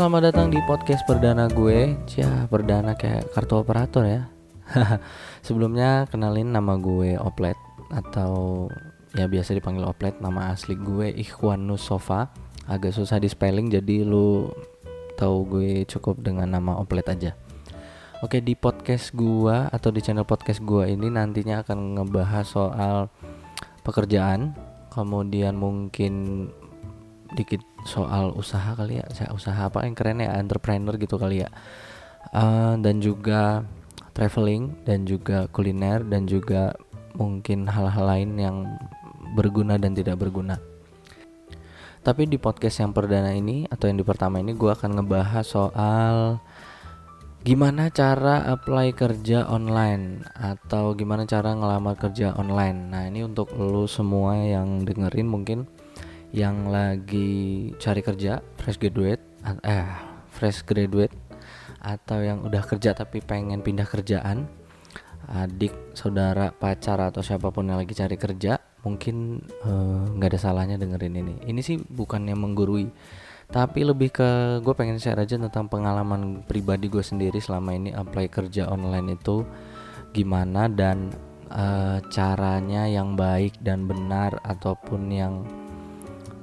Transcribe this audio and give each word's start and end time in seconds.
Selamat 0.00 0.32
datang 0.32 0.48
di 0.48 0.56
podcast 0.64 1.04
perdana 1.04 1.44
gue. 1.44 1.92
Cia, 2.08 2.48
perdana 2.48 2.96
kayak 2.96 3.36
kartu 3.36 3.60
operator 3.60 4.08
ya. 4.08 4.32
Sebelumnya 5.44 6.08
kenalin 6.08 6.56
nama 6.56 6.80
gue 6.80 7.20
Oplet 7.20 7.60
atau 7.92 8.64
ya 9.12 9.28
biasa 9.28 9.52
dipanggil 9.52 9.84
Oplet. 9.84 10.16
Nama 10.24 10.56
asli 10.56 10.72
gue 10.72 11.12
Ikhwan 11.12 11.68
Nusofa. 11.68 12.32
Agak 12.64 12.96
susah 12.96 13.20
di 13.20 13.28
spelling 13.28 13.68
jadi 13.68 14.08
lu 14.08 14.48
tahu 15.20 15.44
gue 15.44 15.84
cukup 15.84 16.24
dengan 16.24 16.48
nama 16.48 16.80
Oplet 16.80 17.04
aja. 17.04 17.36
Oke, 18.24 18.40
di 18.40 18.56
podcast 18.56 19.12
gue 19.12 19.68
atau 19.68 19.92
di 19.92 20.00
channel 20.00 20.24
podcast 20.24 20.64
gue 20.64 20.96
ini 20.96 21.12
nantinya 21.12 21.60
akan 21.60 22.00
ngebahas 22.00 22.48
soal 22.48 23.12
pekerjaan, 23.84 24.56
kemudian 24.88 25.60
mungkin 25.60 26.48
dikit 27.36 27.60
soal 27.84 28.32
usaha 28.36 28.76
kali 28.76 29.00
ya 29.00 29.06
usaha 29.32 29.68
apa 29.68 29.84
yang 29.84 29.96
keren 29.96 30.20
ya 30.20 30.36
entrepreneur 30.36 30.94
gitu 31.00 31.16
kali 31.16 31.44
ya 31.44 31.48
uh, 32.36 32.76
dan 32.80 33.00
juga 33.00 33.64
traveling 34.12 34.84
dan 34.84 35.08
juga 35.08 35.48
kuliner 35.48 36.04
dan 36.04 36.28
juga 36.28 36.76
mungkin 37.16 37.66
hal-hal 37.66 38.04
lain 38.06 38.30
yang 38.38 38.56
berguna 39.34 39.80
dan 39.80 39.96
tidak 39.96 40.20
berguna 40.20 40.60
tapi 42.00 42.24
di 42.24 42.40
podcast 42.40 42.80
yang 42.80 42.96
perdana 42.96 43.36
ini 43.36 43.68
atau 43.68 43.88
yang 43.88 44.00
di 44.00 44.06
pertama 44.06 44.40
ini 44.40 44.56
gue 44.56 44.72
akan 44.72 45.00
ngebahas 45.00 45.44
soal 45.44 46.40
gimana 47.40 47.88
cara 47.88 48.44
apply 48.52 48.92
kerja 48.92 49.48
online 49.48 50.20
atau 50.36 50.92
gimana 50.92 51.24
cara 51.24 51.56
ngelamar 51.56 51.96
kerja 51.96 52.36
online. 52.36 52.92
Nah, 52.92 53.08
ini 53.08 53.24
untuk 53.24 53.48
lo 53.56 53.88
semua 53.88 54.36
yang 54.36 54.84
dengerin 54.84 55.24
mungkin 55.24 55.64
yang 56.30 56.70
lagi 56.70 57.70
cari 57.82 58.00
kerja 58.00 58.38
fresh 58.58 58.78
graduate 58.78 59.22
eh 59.66 59.88
fresh 60.30 60.62
graduate 60.62 61.14
atau 61.80 62.20
yang 62.20 62.44
udah 62.44 62.62
kerja 62.62 62.92
tapi 62.92 63.24
pengen 63.24 63.64
pindah 63.64 63.88
kerjaan 63.88 64.46
adik 65.30 65.94
saudara 65.94 66.50
pacar 66.50 66.98
atau 66.98 67.22
siapa 67.22 67.54
pun 67.54 67.70
yang 67.70 67.78
lagi 67.78 67.94
cari 67.94 68.18
kerja 68.18 68.58
mungkin 68.82 69.38
eh, 69.42 70.02
nggak 70.16 70.28
uh, 70.28 70.32
ada 70.34 70.40
salahnya 70.40 70.76
dengerin 70.80 71.20
ini. 71.20 71.34
Ini 71.44 71.60
sih 71.60 71.76
bukannya 71.78 72.34
menggurui 72.34 72.88
tapi 73.50 73.82
lebih 73.82 74.14
ke 74.14 74.62
gue 74.62 74.74
pengen 74.78 75.02
share 75.02 75.18
aja 75.18 75.34
tentang 75.34 75.66
pengalaman 75.66 76.46
pribadi 76.46 76.86
gue 76.86 77.02
sendiri 77.02 77.42
selama 77.42 77.74
ini 77.74 77.90
apply 77.90 78.30
kerja 78.30 78.70
online 78.70 79.18
itu 79.18 79.42
gimana 80.14 80.70
dan 80.70 81.10
uh, 81.50 81.98
caranya 82.14 82.86
yang 82.86 83.18
baik 83.18 83.58
dan 83.58 83.90
benar 83.90 84.38
ataupun 84.46 85.10
yang 85.10 85.34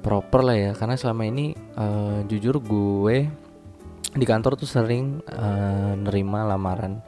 proper 0.08 0.40
lah 0.40 0.56
ya 0.56 0.72
karena 0.72 0.96
selama 0.96 1.28
ini 1.28 1.52
uh, 1.76 2.24
jujur 2.24 2.64
gue 2.64 3.28
di 4.16 4.24
kantor 4.24 4.56
tuh 4.56 4.64
sering 4.64 5.20
uh, 5.28 5.92
nerima 6.00 6.48
lamaran 6.48 7.04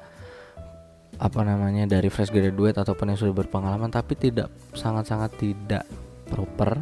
apa 1.16 1.40
namanya 1.40 1.88
dari 1.88 2.12
fresh 2.12 2.28
graduate 2.28 2.76
ataupun 2.76 3.12
yang 3.12 3.18
sudah 3.20 3.32
berpengalaman 3.32 3.88
tapi 3.88 4.20
tidak 4.20 4.52
sangat-sangat 4.76 5.32
tidak 5.40 5.84
proper. 6.28 6.80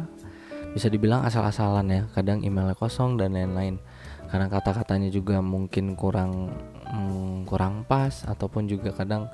Bisa 0.75 0.91
dibilang 0.91 1.23
asal-asalan 1.27 1.87
ya 1.87 2.01
kadang 2.15 2.43
emailnya 2.43 2.75
kosong 2.75 3.19
dan 3.19 3.35
lain-lain. 3.35 3.79
Karena 4.31 4.47
kata-katanya 4.47 5.11
juga 5.11 5.43
mungkin 5.43 5.97
kurang 5.99 6.55
mm, 6.87 7.47
kurang 7.51 7.83
pas 7.83 8.23
ataupun 8.27 8.67
juga 8.71 8.95
kadang 8.95 9.27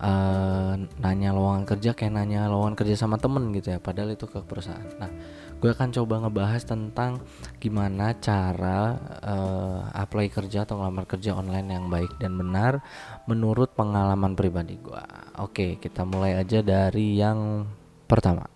uh, 0.00 0.74
nanya 0.98 1.30
lowongan 1.36 1.68
kerja 1.68 1.92
kayak 1.92 2.16
nanya 2.16 2.48
lowongan 2.48 2.74
kerja 2.74 2.96
sama 2.96 3.20
temen 3.20 3.52
gitu 3.52 3.72
ya 3.72 3.78
padahal 3.78 4.16
itu 4.16 4.26
ke 4.26 4.40
perusahaan 4.42 4.88
nah 4.96 5.12
gue 5.60 5.70
akan 5.76 5.92
coba 5.92 6.24
ngebahas 6.24 6.64
tentang 6.64 7.20
gimana 7.60 8.16
cara 8.16 8.96
uh, 9.20 9.92
apply 9.92 10.32
kerja 10.32 10.64
atau 10.64 10.80
ngelamar 10.80 11.04
kerja 11.04 11.36
online 11.36 11.68
yang 11.68 11.92
baik 11.92 12.16
dan 12.16 12.32
benar 12.40 12.80
menurut 13.28 13.76
pengalaman 13.76 14.32
pribadi 14.32 14.80
gue. 14.80 15.04
Oke, 15.36 15.76
kita 15.76 16.08
mulai 16.08 16.40
aja 16.40 16.64
dari 16.64 17.20
yang 17.20 17.68
pertama. 18.08 18.48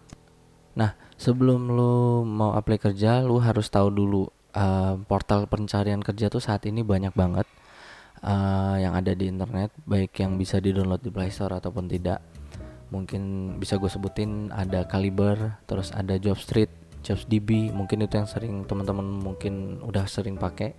Nah, 0.80 0.96
sebelum 1.20 1.68
lu 1.68 2.24
mau 2.24 2.56
apply 2.56 2.80
kerja, 2.80 3.20
lu 3.20 3.36
harus 3.36 3.68
tahu 3.68 3.92
dulu 3.92 4.24
uh, 4.56 4.96
portal 5.04 5.44
pencarian 5.44 6.00
kerja 6.00 6.32
tuh 6.32 6.40
saat 6.40 6.64
ini 6.64 6.80
banyak 6.80 7.12
banget 7.12 7.44
uh, 8.22 8.76
yang 8.78 8.94
ada 8.94 9.16
di 9.16 9.26
internet, 9.26 9.74
baik 9.88 10.14
yang 10.20 10.38
bisa 10.38 10.62
di-download 10.62 11.02
di 11.02 11.10
Play 11.10 11.32
Store 11.34 11.58
ataupun 11.58 11.90
tidak. 11.90 12.22
Mungkin 12.94 13.56
bisa 13.58 13.80
gue 13.80 13.90
sebutin 13.90 14.54
ada 14.54 14.86
Caliber, 14.86 15.58
terus 15.66 15.90
ada 15.90 16.14
Jobstreet, 16.14 16.70
JobsDB 17.04 17.74
mungkin 17.74 18.06
itu 18.06 18.16
yang 18.16 18.28
sering 18.28 18.64
teman-teman 18.64 19.04
mungkin 19.04 19.84
udah 19.84 20.08
sering 20.08 20.40
pakai. 20.40 20.72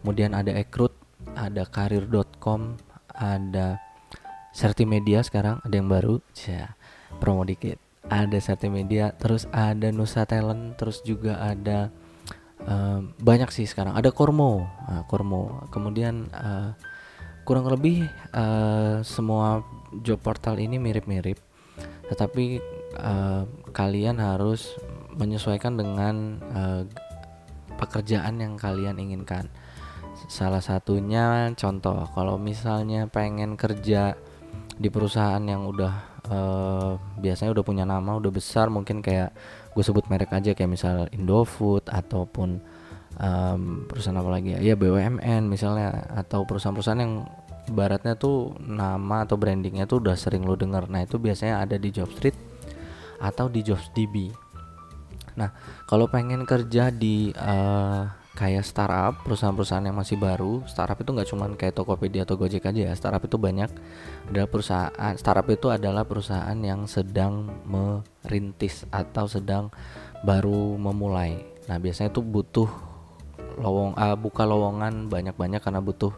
Kemudian 0.00 0.32
ada 0.32 0.56
Ekrut 0.56 0.96
ada 1.36 1.68
karir.com 1.68 2.80
ada 3.12 3.76
Sertimedia 4.50 5.20
sekarang 5.20 5.60
ada 5.62 5.74
yang 5.76 5.86
baru. 5.86 6.18
Ya 6.48 6.74
promo 7.20 7.44
dikit. 7.44 7.76
Ada 8.08 8.40
Sertimedia 8.40 9.12
terus 9.14 9.44
ada 9.52 9.92
Nusa 9.92 10.24
Talent 10.24 10.74
terus 10.80 11.04
juga 11.04 11.38
ada 11.38 11.92
uh, 12.66 13.00
banyak 13.20 13.48
sih 13.54 13.64
sekarang. 13.68 13.96
Ada 13.96 14.10
Kormo. 14.10 14.66
Nah, 14.88 15.04
Kormo. 15.06 15.68
Kemudian 15.70 16.28
uh, 16.34 16.74
kurang 17.44 17.68
lebih 17.68 18.06
uh, 18.34 19.00
semua 19.06 19.64
job 20.02 20.20
portal 20.20 20.58
ini 20.60 20.76
mirip-mirip. 20.76 21.38
Tetapi 22.10 22.44
uh, 22.98 23.42
kalian 23.70 24.18
harus 24.18 24.74
menyesuaikan 25.14 25.74
dengan 25.78 26.38
uh, 26.54 26.82
pekerjaan 27.78 28.38
yang 28.38 28.54
kalian 28.60 29.00
inginkan. 29.00 29.48
Salah 30.28 30.60
satunya 30.60 31.48
contoh 31.56 32.04
kalau 32.12 32.36
misalnya 32.36 33.08
pengen 33.08 33.56
kerja 33.56 34.14
di 34.80 34.88
perusahaan 34.92 35.40
yang 35.40 35.64
udah 35.64 35.94
uh, 36.28 36.92
biasanya 37.20 37.56
udah 37.56 37.64
punya 37.64 37.84
nama, 37.88 38.16
udah 38.20 38.32
besar 38.32 38.68
mungkin 38.68 39.00
kayak 39.00 39.32
gue 39.70 39.84
sebut 39.86 40.04
merek 40.10 40.34
aja 40.34 40.52
kayak 40.52 40.70
misal 40.70 41.06
Indofood 41.14 41.86
ataupun 41.86 42.58
um, 43.18 43.86
perusahaan 43.86 44.18
apa 44.18 44.30
lagi 44.30 44.58
ya, 44.58 44.60
ya 44.60 44.74
BUMN 44.74 45.46
misalnya 45.46 46.10
atau 46.14 46.42
perusahaan-perusahaan 46.44 47.00
yang 47.00 47.24
baratnya 47.70 48.18
tuh 48.18 48.58
nama 48.58 49.22
atau 49.22 49.38
brandingnya 49.38 49.86
tuh 49.86 50.02
udah 50.02 50.18
sering 50.18 50.42
lo 50.42 50.58
denger. 50.58 50.90
Nah 50.90 51.06
itu 51.06 51.22
biasanya 51.22 51.62
ada 51.62 51.78
di 51.78 51.94
Jobstreet 51.94 52.34
atau 53.20 53.46
di 53.46 53.60
JobsDB 53.60 54.32
Nah, 55.38 55.50
kalau 55.88 56.10
pengen 56.10 56.44
kerja 56.44 56.92
di 56.92 57.30
uh, 57.32 58.04
kayak 58.38 58.62
startup, 58.62 59.26
perusahaan-perusahaan 59.26 59.84
yang 59.90 59.98
masih 59.98 60.14
baru, 60.14 60.62
startup 60.70 60.98
itu 61.02 61.10
nggak 61.10 61.28
cuma 61.28 61.50
kayak 61.58 61.74
Tokopedia 61.74 62.22
atau 62.22 62.38
Gojek 62.38 62.62
aja 62.66 62.80
ya. 62.90 62.92
Startup 62.94 63.22
itu 63.22 63.36
banyak 63.36 63.70
adalah 64.30 64.48
perusahaan 64.48 65.14
startup 65.18 65.46
itu 65.50 65.66
adalah 65.68 66.06
perusahaan 66.06 66.58
yang 66.62 66.86
sedang 66.86 67.50
merintis 67.66 68.86
atau 68.94 69.26
sedang 69.26 69.74
baru 70.22 70.78
memulai. 70.78 71.42
Nah, 71.66 71.82
biasanya 71.82 72.14
itu 72.14 72.22
butuh 72.22 72.70
lowong 73.58 73.98
uh, 73.98 74.16
buka 74.16 74.46
lowongan 74.46 75.10
banyak-banyak 75.10 75.60
karena 75.60 75.82
butuh 75.82 76.14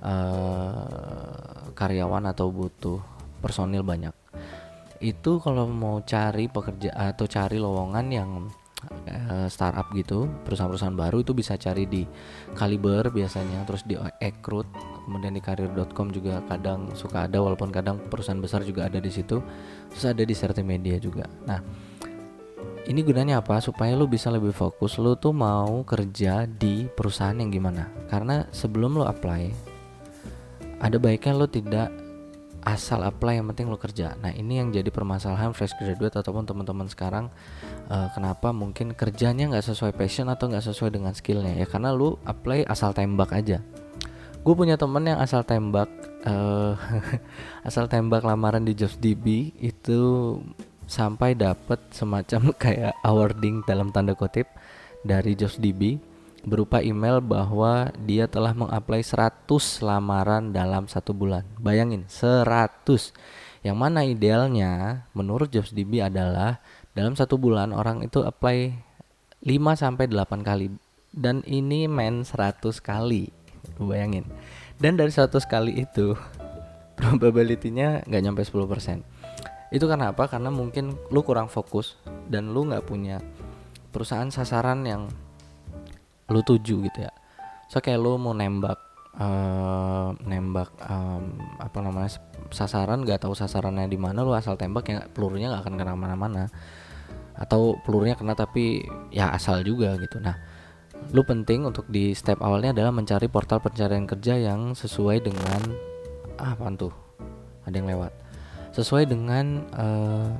uh, 0.00 1.70
karyawan 1.76 2.24
atau 2.32 2.50
butuh 2.50 2.98
personil 3.44 3.84
banyak 3.84 4.16
itu 5.04 5.36
kalau 5.44 5.68
mau 5.68 6.00
cari 6.00 6.48
pekerja 6.48 7.12
atau 7.12 7.28
cari 7.28 7.60
lowongan 7.60 8.06
yang 8.08 8.30
uh, 8.88 9.48
startup 9.50 9.88
gitu 9.92 10.30
perusahaan-perusahaan 10.46 10.94
baru 10.96 11.22
itu 11.24 11.32
bisa 11.36 11.56
cari 11.56 11.84
di 11.88 12.02
Kaliber 12.54 13.10
biasanya 13.10 13.64
terus 13.64 13.82
di 13.84 13.96
Ekrut 14.20 14.68
kemudian 15.04 15.36
di 15.36 15.42
karir.com 15.44 16.08
juga 16.14 16.40
kadang 16.48 16.92
suka 16.96 17.28
ada 17.28 17.40
walaupun 17.40 17.68
kadang 17.68 18.00
perusahaan 18.08 18.40
besar 18.40 18.64
juga 18.64 18.88
ada 18.88 19.00
di 19.00 19.12
situ 19.12 19.42
terus 19.92 20.04
ada 20.04 20.22
di 20.24 20.34
Media 20.64 20.96
juga. 20.96 21.28
Nah 21.44 21.60
ini 22.84 23.00
gunanya 23.00 23.40
apa? 23.40 23.64
Supaya 23.64 23.96
lu 23.96 24.04
bisa 24.04 24.28
lebih 24.28 24.52
fokus 24.52 25.00
lu 25.00 25.16
tuh 25.16 25.32
mau 25.32 25.80
kerja 25.88 26.44
di 26.44 26.84
perusahaan 26.84 27.36
yang 27.36 27.48
gimana? 27.48 27.88
Karena 28.12 28.44
sebelum 28.52 29.00
lu 29.00 29.04
apply 29.08 29.72
ada 30.84 31.00
baiknya 31.00 31.32
lu 31.32 31.48
tidak 31.48 31.88
asal 32.64 33.04
apply 33.04 33.38
yang 33.38 33.46
penting 33.52 33.68
lo 33.68 33.76
kerja. 33.76 34.16
Nah 34.16 34.32
ini 34.32 34.58
yang 34.58 34.72
jadi 34.72 34.88
permasalahan 34.88 35.52
fresh 35.52 35.76
graduate 35.76 36.16
ataupun 36.16 36.48
teman-teman 36.48 36.88
sekarang 36.88 37.28
uh, 37.92 38.08
kenapa 38.16 38.50
mungkin 38.56 38.96
kerjanya 38.96 39.52
nggak 39.52 39.68
sesuai 39.68 39.92
passion 39.92 40.32
atau 40.32 40.48
nggak 40.48 40.64
sesuai 40.64 40.90
dengan 40.96 41.12
skillnya 41.12 41.60
ya 41.60 41.68
karena 41.68 41.92
lu 41.92 42.16
apply 42.24 42.64
asal 42.64 42.96
tembak 42.96 43.36
aja. 43.36 43.60
Gue 44.44 44.54
punya 44.56 44.76
temen 44.80 45.04
yang 45.04 45.20
asal 45.20 45.44
tembak 45.44 45.88
uh, 46.24 46.76
asal 47.68 47.84
tembak 47.86 48.24
lamaran 48.24 48.64
di 48.64 48.72
JobsDB 48.72 49.52
itu 49.60 50.00
sampai 50.88 51.36
dapat 51.36 51.80
semacam 51.92 52.52
kayak 52.64 52.96
awarding 53.04 53.60
dalam 53.68 53.92
tanda 53.92 54.16
kutip 54.16 54.48
dari 55.04 55.36
JobsDB 55.36 56.13
berupa 56.44 56.84
email 56.84 57.24
bahwa 57.24 57.88
dia 58.04 58.28
telah 58.28 58.52
mengapply 58.52 59.00
100 59.00 59.48
lamaran 59.80 60.52
dalam 60.52 60.86
satu 60.86 61.16
bulan. 61.16 61.44
Bayangin, 61.58 62.04
100. 62.06 63.12
Yang 63.64 63.76
mana 63.80 64.04
idealnya 64.04 65.04
menurut 65.16 65.48
JobsDB 65.48 66.04
adalah 66.04 66.60
dalam 66.92 67.16
satu 67.16 67.40
bulan 67.40 67.72
orang 67.72 68.04
itu 68.04 68.20
apply 68.20 68.76
5 69.42 69.80
sampai 69.80 70.04
8 70.06 70.44
kali. 70.44 70.68
Dan 71.10 71.40
ini 71.48 71.88
main 71.88 72.22
100 72.22 72.60
kali. 72.84 73.32
Bayangin. 73.80 74.28
Dan 74.76 75.00
dari 75.00 75.10
100 75.10 75.32
kali 75.48 75.80
itu 75.80 76.12
probability-nya 77.00 78.04
nggak 78.04 78.22
nyampe 78.22 78.42
10% 78.44 79.14
itu 79.74 79.90
karena 79.90 80.14
apa? 80.14 80.30
Karena 80.30 80.54
mungkin 80.54 80.94
lu 81.10 81.26
kurang 81.26 81.50
fokus 81.50 81.98
dan 82.30 82.54
lu 82.54 82.62
nggak 82.70 82.86
punya 82.86 83.18
perusahaan 83.90 84.30
sasaran 84.30 84.86
yang 84.86 85.10
lu 86.30 86.40
tuju 86.40 86.84
gitu 86.84 86.98
ya. 87.04 87.12
So 87.68 87.80
kayak 87.80 88.00
lu 88.00 88.16
mau 88.16 88.32
nembak 88.32 88.78
uh, 89.18 90.14
nembak 90.24 90.70
um, 90.84 91.36
apa 91.60 91.78
namanya 91.80 92.10
sasaran 92.52 93.02
nggak 93.04 93.24
tahu 93.24 93.34
sasarannya 93.36 93.88
di 93.88 93.98
mana 93.98 94.22
lu 94.24 94.32
asal 94.32 94.56
tembak 94.56 94.84
ya 94.88 95.04
pelurunya 95.10 95.52
nggak 95.52 95.62
akan 95.68 95.74
kena 95.76 95.94
mana-mana. 95.96 96.48
Atau 97.34 97.82
pelurunya 97.82 98.14
kena 98.14 98.38
tapi 98.38 98.86
ya 99.10 99.34
asal 99.34 99.66
juga 99.66 99.98
gitu. 99.98 100.22
Nah 100.22 100.38
lu 101.10 101.20
penting 101.26 101.68
untuk 101.68 101.84
di 101.90 102.16
step 102.16 102.40
awalnya 102.40 102.72
adalah 102.72 102.94
mencari 102.94 103.28
portal 103.28 103.60
pencarian 103.60 104.08
kerja 104.08 104.40
yang 104.40 104.72
sesuai 104.72 105.20
dengan 105.26 105.60
ah, 106.38 106.54
apa 106.56 106.70
tuh? 106.78 106.94
Ada 107.68 107.80
yang 107.80 107.88
lewat. 107.90 108.12
Sesuai 108.72 109.06
dengan 109.06 109.66
uh, 109.74 110.34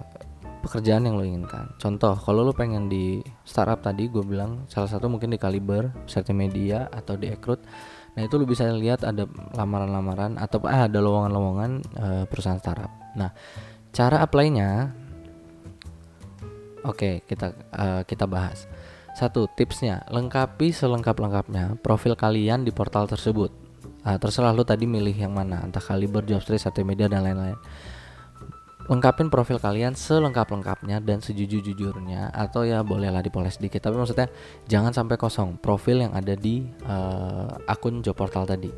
pekerjaan 0.64 1.04
yang 1.04 1.20
lo 1.20 1.24
inginkan. 1.28 1.76
Contoh, 1.76 2.16
kalau 2.16 2.40
lo 2.40 2.56
pengen 2.56 2.88
di 2.88 3.20
startup 3.44 3.84
tadi, 3.84 4.08
gue 4.08 4.24
bilang 4.24 4.64
salah 4.72 4.88
satu 4.88 5.12
mungkin 5.12 5.28
di 5.28 5.36
Kaliber, 5.36 5.92
Media 6.32 6.88
atau 6.88 7.20
di 7.20 7.28
Ekrut. 7.28 7.60
Nah 8.16 8.22
itu 8.24 8.34
lo 8.40 8.48
bisa 8.48 8.64
lihat 8.72 9.04
ada 9.04 9.28
lamaran-lamaran 9.52 10.40
atau 10.40 10.62
ah, 10.64 10.88
ada 10.88 10.98
lowongan-lowongan 11.02 11.70
uh, 11.98 12.24
perusahaan 12.24 12.56
startup. 12.56 12.88
Nah 13.18 13.34
cara 13.90 14.22
apply-nya, 14.22 14.94
oke 16.86 16.96
okay, 16.96 17.14
kita 17.26 17.52
uh, 17.74 18.02
kita 18.06 18.24
bahas. 18.24 18.70
Satu 19.14 19.46
tipsnya, 19.46 20.02
lengkapi 20.10 20.74
selengkap-lengkapnya 20.74 21.78
profil 21.82 22.18
kalian 22.18 22.66
di 22.66 22.70
portal 22.74 23.06
tersebut. 23.10 23.50
Uh, 24.06 24.18
terserah 24.18 24.54
lo 24.54 24.62
tadi 24.62 24.86
milih 24.86 25.14
yang 25.14 25.34
mana, 25.34 25.62
entah 25.62 25.82
Kaliber, 25.82 26.22
Jobstreet, 26.22 26.62
Media 26.86 27.10
dan 27.10 27.26
lain-lain 27.26 27.58
lengkapin 28.84 29.32
profil 29.32 29.56
kalian 29.56 29.96
selengkap-lengkapnya 29.96 31.00
dan 31.00 31.24
sejujur-jujurnya. 31.24 32.32
Atau 32.32 32.68
ya 32.68 32.84
bolehlah 32.84 33.24
dipoles 33.24 33.56
sedikit 33.56 33.88
tapi 33.88 33.96
maksudnya 33.96 34.28
jangan 34.68 34.92
sampai 34.92 35.16
kosong 35.16 35.56
profil 35.56 36.04
yang 36.04 36.12
ada 36.12 36.36
di 36.36 36.68
uh, 36.84 37.48
akun 37.64 38.04
job 38.04 38.16
portal 38.16 38.44
tadi. 38.44 38.68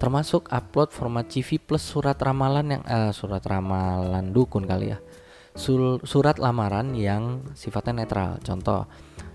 Termasuk 0.00 0.48
upload 0.48 0.90
format 0.96 1.28
CV 1.28 1.60
plus 1.60 1.84
surat 1.84 2.16
ramalan 2.16 2.80
yang 2.80 2.82
uh, 2.88 3.12
surat 3.12 3.44
ramalan 3.44 4.32
dukun 4.32 4.64
kali 4.64 4.96
ya. 4.96 4.98
Sul, 5.50 5.98
surat 6.06 6.38
lamaran 6.38 6.94
yang 6.94 7.52
sifatnya 7.52 8.06
netral. 8.06 8.38
Contoh 8.40 8.86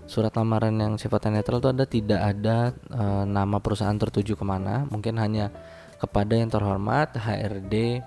surat 0.06 0.32
lamaran 0.38 0.74
yang 0.78 0.94
sifatnya 0.96 1.42
netral 1.42 1.58
itu 1.58 1.70
ada 1.70 1.84
tidak 1.84 2.20
ada 2.22 2.56
uh, 2.94 3.24
nama 3.26 3.62
perusahaan 3.62 3.94
tertuju 3.94 4.34
ke 4.34 4.42
mana. 4.42 4.86
Mungkin 4.90 5.18
hanya 5.22 5.54
kepada 5.96 6.34
yang 6.36 6.50
terhormat 6.52 7.16
HRD 7.16 8.04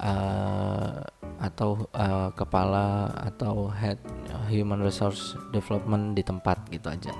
uh, 0.00 1.00
atau 1.36 1.84
uh, 1.92 2.32
kepala 2.32 3.12
atau 3.12 3.68
head 3.68 4.00
human 4.48 4.80
resource 4.80 5.36
development 5.52 6.16
di 6.16 6.22
tempat 6.24 6.64
gitu 6.72 6.88
aja. 6.88 7.12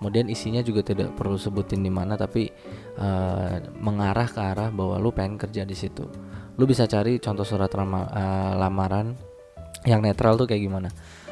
Kemudian 0.00 0.32
isinya 0.32 0.64
juga 0.64 0.80
tidak 0.80 1.12
perlu 1.12 1.36
sebutin 1.36 1.84
di 1.84 1.92
mana 1.92 2.16
tapi 2.16 2.48
uh, 2.96 3.60
mengarah 3.84 4.28
ke 4.32 4.40
arah 4.40 4.68
bahwa 4.72 4.96
lu 4.96 5.12
pengen 5.12 5.36
kerja 5.36 5.62
di 5.68 5.76
situ. 5.76 6.08
Lu 6.56 6.64
bisa 6.64 6.88
cari 6.88 7.20
contoh 7.20 7.44
surat 7.44 7.68
rama, 7.68 8.08
uh, 8.08 8.52
lamaran 8.56 9.12
yang 9.84 10.00
netral 10.00 10.40
tuh 10.40 10.48
kayak 10.48 10.64
gimana. 10.64 10.88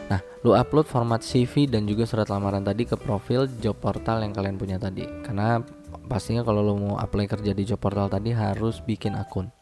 Nah, 0.09 0.21
lu 0.41 0.57
upload 0.57 0.89
format 0.89 1.21
CV 1.21 1.69
dan 1.69 1.85
juga 1.85 2.09
surat 2.09 2.29
lamaran 2.33 2.65
tadi 2.65 2.89
ke 2.89 2.97
profil 2.97 3.45
job 3.61 3.77
portal 3.77 4.25
yang 4.25 4.33
kalian 4.33 4.57
punya 4.57 4.77
tadi. 4.81 5.05
Karena 5.05 5.61
pastinya 6.09 6.41
kalau 6.45 6.65
lu 6.65 6.75
mau 6.77 6.97
apply 6.97 7.29
kerja 7.29 7.53
di 7.53 7.65
job 7.69 7.81
portal 7.81 8.09
tadi 8.09 8.33
harus 8.33 8.81
bikin 8.81 9.17
akun. 9.17 9.53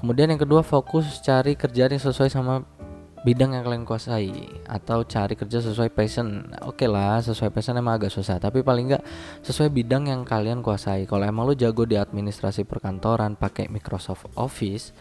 Kemudian 0.00 0.32
yang 0.32 0.40
kedua 0.40 0.64
fokus 0.64 1.20
cari 1.20 1.52
kerjaan 1.60 1.92
yang 1.92 2.00
sesuai 2.00 2.32
sama 2.32 2.64
bidang 3.20 3.52
yang 3.52 3.68
kalian 3.68 3.84
kuasai 3.84 4.32
atau 4.64 5.04
cari 5.04 5.36
kerja 5.36 5.60
sesuai 5.60 5.92
passion. 5.92 6.48
Oke 6.64 6.84
okay 6.84 6.88
lah, 6.88 7.20
sesuai 7.20 7.52
passion 7.52 7.76
emang 7.76 8.00
agak 8.00 8.08
susah, 8.08 8.40
tapi 8.40 8.64
paling 8.64 8.88
enggak 8.88 9.04
sesuai 9.44 9.68
bidang 9.68 10.08
yang 10.08 10.24
kalian 10.24 10.64
kuasai. 10.64 11.04
Kalau 11.04 11.20
emang 11.28 11.44
lo 11.44 11.52
jago 11.52 11.84
di 11.84 12.00
administrasi 12.00 12.64
perkantoran 12.64 13.36
pakai 13.36 13.68
Microsoft 13.68 14.32
Office, 14.40 14.96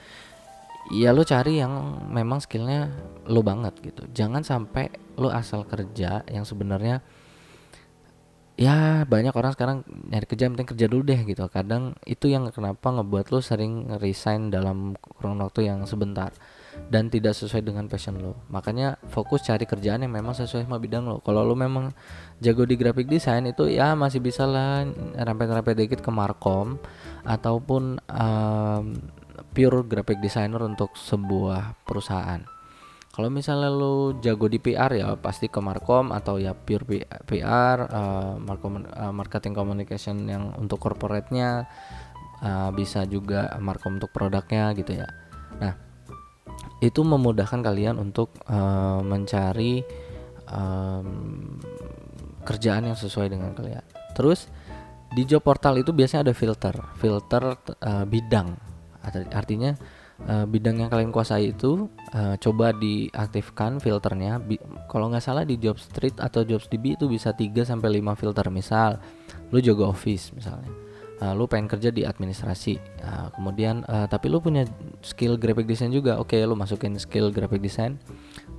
ya 0.91 1.15
lo 1.15 1.23
cari 1.23 1.63
yang 1.63 2.03
memang 2.11 2.43
skillnya 2.43 2.91
lo 3.31 3.39
banget 3.39 3.79
gitu. 3.79 4.03
Jangan 4.11 4.43
sampai 4.43 4.91
lo 5.15 5.31
asal 5.31 5.63
kerja 5.63 6.27
yang 6.27 6.43
sebenarnya 6.43 6.99
ya 8.59 9.07
banyak 9.07 9.31
orang 9.31 9.55
sekarang 9.55 9.77
nyari 9.87 10.27
kerja 10.27 10.51
penting 10.51 10.67
kerja 10.67 10.85
dulu 10.91 11.07
deh 11.07 11.19
gitu. 11.23 11.47
Kadang 11.47 11.95
itu 12.03 12.27
yang 12.27 12.51
kenapa 12.51 12.91
ngebuat 12.91 13.31
lo 13.31 13.39
sering 13.39 13.87
resign 14.03 14.51
dalam 14.51 14.99
kurun 14.99 15.39
waktu 15.39 15.71
yang 15.71 15.87
sebentar 15.87 16.35
dan 16.87 17.11
tidak 17.11 17.35
sesuai 17.35 17.65
dengan 17.65 17.91
passion 17.91 18.15
lo 18.21 18.39
makanya 18.47 18.95
fokus 19.11 19.43
cari 19.43 19.67
kerjaan 19.67 20.05
yang 20.05 20.13
memang 20.15 20.31
sesuai 20.31 20.63
sama 20.63 20.79
bidang 20.79 21.03
lo 21.09 21.19
kalau 21.19 21.43
lo 21.43 21.57
memang 21.57 21.91
jago 22.39 22.63
di 22.63 22.79
graphic 22.79 23.09
design 23.11 23.51
itu 23.51 23.67
ya 23.67 23.97
masih 23.99 24.23
bisa 24.23 24.47
lah 24.47 24.87
rempet-rempet 25.19 25.75
dikit 25.75 25.99
ke 25.99 26.11
markom 26.13 26.79
ataupun 27.27 27.99
um, 28.07 28.85
pure 29.51 29.83
graphic 29.83 30.23
designer 30.23 30.63
untuk 30.63 30.95
sebuah 30.95 31.75
perusahaan 31.83 32.58
kalau 33.19 33.35
misalnya 33.35 33.67
lu 33.67 34.15
jago 34.23 34.47
di 34.47 34.63
PR 34.63 34.95
ya 34.95 35.11
pasti 35.19 35.51
ke 35.51 35.59
Markom 35.59 36.15
atau 36.15 36.39
ya 36.39 36.55
pure 36.55 37.03
PR, 37.27 37.77
uh, 37.83 37.91
eh, 37.91 38.33
Markom 38.39 38.79
uh, 38.79 39.11
marketing 39.11 39.51
communication 39.59 40.23
yang 40.23 40.55
untuk 40.55 40.79
corporate-nya 40.79 41.67
uh, 42.39 42.71
bisa 42.71 43.03
juga 43.03 43.59
Markom 43.59 43.99
untuk 43.99 44.15
produknya 44.15 44.71
gitu 44.71 45.03
ya. 45.03 45.11
Nah, 45.59 45.75
itu 46.79 47.03
memudahkan 47.03 47.59
kalian 47.59 47.99
untuk 47.99 48.31
uh, 48.47 49.03
mencari 49.03 49.83
um, 50.47 51.59
kerjaan 52.47 52.87
yang 52.87 52.95
sesuai 52.95 53.35
dengan 53.35 53.51
kalian. 53.51 53.83
Terus 54.15 54.47
di 55.11 55.27
job 55.27 55.43
portal 55.43 55.75
itu 55.75 55.91
biasanya 55.91 56.31
ada 56.31 56.35
filter, 56.39 56.79
filter 56.95 57.59
uh, 57.83 58.07
bidang. 58.07 58.55
Artinya 59.35 59.75
uh, 60.27 60.45
bidang 60.49 60.83
yang 60.83 60.89
kalian 60.91 61.13
kuasai 61.13 61.55
itu 61.55 61.87
uh, 62.11 62.35
coba 62.35 62.75
diaktifkan 62.75 63.79
filternya. 63.79 64.41
Bi 64.41 64.59
kalau 64.91 65.07
nggak 65.07 65.23
salah 65.23 65.47
di 65.47 65.55
job 65.55 65.79
street 65.79 66.19
atau 66.19 66.43
jobs 66.43 66.67
db 66.67 66.99
itu 66.99 67.05
bisa 67.07 67.31
3 67.31 67.63
sampai 67.63 68.01
5 68.01 68.19
filter. 68.19 68.45
Misal 68.51 68.99
lu 69.53 69.63
jago 69.63 69.87
office 69.87 70.35
misalnya. 70.35 70.71
Uh, 71.19 71.35
lu 71.35 71.51
pengen 71.51 71.67
kerja 71.67 71.91
di 71.91 72.07
administrasi. 72.07 72.79
Uh, 73.03 73.27
kemudian 73.35 73.83
uh, 73.91 74.07
tapi 74.07 74.31
lu 74.31 74.39
punya 74.39 74.63
skill 75.03 75.35
graphic 75.35 75.67
design 75.67 75.91
juga. 75.91 76.15
Oke 76.19 76.39
okay, 76.39 76.47
lu 76.47 76.55
masukin 76.55 76.95
skill 76.95 77.31
graphic 77.31 77.59
design. 77.59 77.99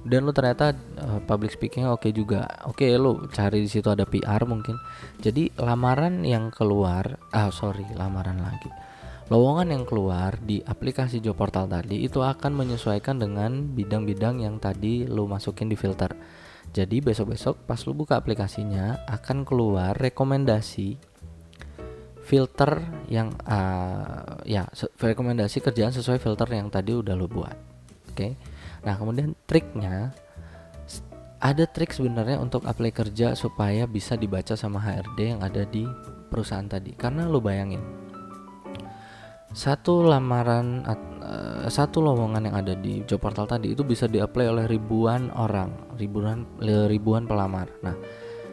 Dan 0.01 0.25
lu 0.25 0.33
ternyata 0.33 0.73
uh, 1.01 1.21
public 1.25 1.57
speaking 1.57 1.89
oke 1.89 2.05
okay 2.05 2.13
juga. 2.13 2.45
Oke 2.69 2.89
okay, 2.89 3.01
lu 3.01 3.25
cari 3.33 3.65
di 3.65 3.69
situ 3.69 3.89
ada 3.89 4.05
PR 4.05 4.45
mungkin. 4.45 4.77
Jadi 5.25 5.57
lamaran 5.57 6.21
yang 6.25 6.53
keluar 6.53 7.17
ah 7.33 7.49
sorry 7.49 7.85
lamaran 7.97 8.41
lagi 8.45 8.90
lowongan 9.31 9.71
yang 9.71 9.85
keluar 9.87 10.43
di 10.43 10.59
aplikasi 10.59 11.23
job 11.23 11.39
portal 11.39 11.71
tadi 11.71 12.03
itu 12.03 12.19
akan 12.19 12.51
menyesuaikan 12.51 13.23
dengan 13.23 13.71
bidang-bidang 13.71 14.43
yang 14.43 14.59
tadi 14.59 15.07
lo 15.07 15.31
masukin 15.31 15.71
di 15.71 15.79
filter. 15.79 16.11
Jadi 16.71 16.99
besok-besok 16.99 17.63
pas 17.63 17.79
lo 17.87 17.95
buka 17.95 18.19
aplikasinya 18.19 19.07
akan 19.07 19.47
keluar 19.47 19.95
rekomendasi 19.95 20.99
filter 22.27 22.83
yang 23.11 23.31
uh, 23.47 24.43
ya 24.47 24.67
rekomendasi 24.99 25.63
kerjaan 25.63 25.95
sesuai 25.95 26.19
filter 26.19 26.47
yang 26.51 26.67
tadi 26.67 26.95
udah 26.95 27.15
lo 27.15 27.31
buat. 27.31 27.55
Oke. 28.11 28.15
Okay? 28.15 28.33
Nah, 28.83 28.99
kemudian 28.99 29.39
triknya 29.47 30.11
ada 31.41 31.65
trik 31.71 31.95
sebenarnya 31.95 32.43
untuk 32.43 32.67
apply 32.67 32.91
kerja 32.91 33.39
supaya 33.39 33.87
bisa 33.87 34.19
dibaca 34.19 34.59
sama 34.59 34.83
HRD 34.83 35.39
yang 35.39 35.41
ada 35.47 35.63
di 35.63 35.87
perusahaan 36.31 36.67
tadi. 36.67 36.95
Karena 36.95 37.27
lo 37.27 37.39
bayangin 37.39 38.10
satu 39.51 40.07
lamaran 40.07 40.87
uh, 40.87 41.67
satu 41.67 41.99
lowongan 41.99 42.47
yang 42.51 42.57
ada 42.59 42.75
di 42.79 43.03
job 43.03 43.19
portal 43.19 43.51
tadi 43.51 43.75
itu 43.75 43.83
bisa 43.83 44.07
diapply 44.07 44.47
oleh 44.47 44.65
ribuan 44.71 45.31
orang, 45.35 45.75
ribuan 45.99 46.47
ribuan 46.63 47.27
pelamar. 47.27 47.67
Nah, 47.83 47.99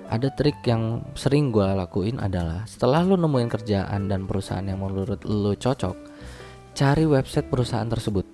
ada 0.10 0.32
trik 0.34 0.64
yang 0.66 1.06
sering 1.14 1.54
gue 1.54 1.68
lakuin 1.68 2.18
adalah 2.18 2.66
setelah 2.66 3.06
lo 3.06 3.14
nemuin 3.14 3.50
kerjaan 3.52 4.10
dan 4.10 4.26
perusahaan 4.26 4.66
yang 4.66 4.82
menurut 4.82 5.22
lo 5.28 5.54
cocok, 5.54 5.96
cari 6.74 7.06
website 7.06 7.48
perusahaan 7.52 7.88
tersebut. 7.88 8.26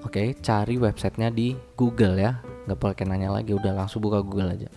Oke, 0.00 0.32
cari 0.40 0.80
websitenya 0.80 1.28
di 1.28 1.52
Google 1.76 2.16
ya, 2.16 2.40
nggak 2.64 2.80
pakai 2.80 3.04
nanya 3.04 3.36
lagi, 3.36 3.52
udah 3.52 3.84
langsung 3.84 4.00
buka 4.00 4.24
Google 4.24 4.56
aja. 4.56 4.68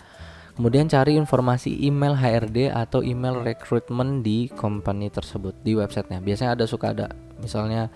Kemudian 0.53 0.85
cari 0.85 1.17
informasi 1.17 1.81
email 1.81 2.13
HRD 2.13 2.69
atau 2.69 3.01
email 3.01 3.41
rekrutmen 3.41 4.21
di 4.21 4.53
company 4.53 5.09
tersebut 5.09 5.57
di 5.65 5.73
websitenya. 5.73 6.21
Biasanya 6.21 6.53
ada 6.53 6.65
suka 6.69 6.93
ada, 6.93 7.09
misalnya 7.41 7.89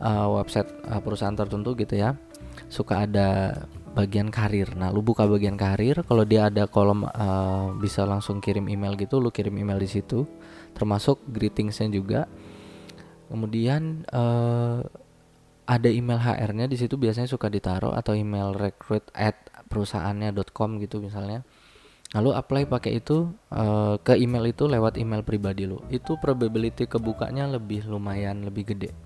uh, 0.00 0.40
website 0.40 0.72
uh, 0.88 1.04
perusahaan 1.04 1.36
tertentu 1.36 1.76
gitu 1.76 2.00
ya, 2.00 2.16
suka 2.72 3.04
ada 3.04 3.60
bagian 3.92 4.32
karir. 4.32 4.72
Nah, 4.72 4.88
lu 4.88 5.04
buka 5.04 5.28
bagian 5.28 5.60
karir, 5.60 6.00
kalau 6.08 6.24
dia 6.24 6.48
ada 6.48 6.64
kolom 6.64 7.04
uh, 7.04 7.76
bisa 7.76 8.08
langsung 8.08 8.40
kirim 8.40 8.72
email 8.72 8.96
gitu, 8.96 9.20
lu 9.20 9.28
kirim 9.28 9.52
email 9.60 9.76
di 9.76 9.90
situ, 9.92 10.24
termasuk 10.72 11.20
greetingsnya 11.28 11.92
juga. 11.92 12.24
Kemudian 13.28 14.08
uh, 14.08 14.80
ada 15.68 15.88
email 15.92 16.16
HR-nya 16.16 16.64
di 16.64 16.80
situ 16.80 16.96
biasanya 16.96 17.28
suka 17.28 17.52
ditaruh 17.52 17.92
atau 17.92 18.16
email 18.16 18.56
recruit 18.56 19.04
at 19.12 19.36
perusahaannya.com 19.68 20.80
gitu 20.80 21.04
misalnya. 21.04 21.44
Lalu 22.16 22.30
apply 22.32 22.62
pakai 22.72 23.04
itu 23.04 23.28
uh, 23.52 24.00
ke 24.00 24.16
email 24.16 24.48
itu 24.48 24.64
lewat 24.64 24.96
email 24.96 25.20
pribadi 25.20 25.68
lu. 25.68 25.76
Itu 25.92 26.16
probability 26.16 26.88
kebukanya 26.88 27.44
lebih 27.44 27.84
lumayan 27.84 28.48
lebih 28.48 28.72
gede. 28.72 28.96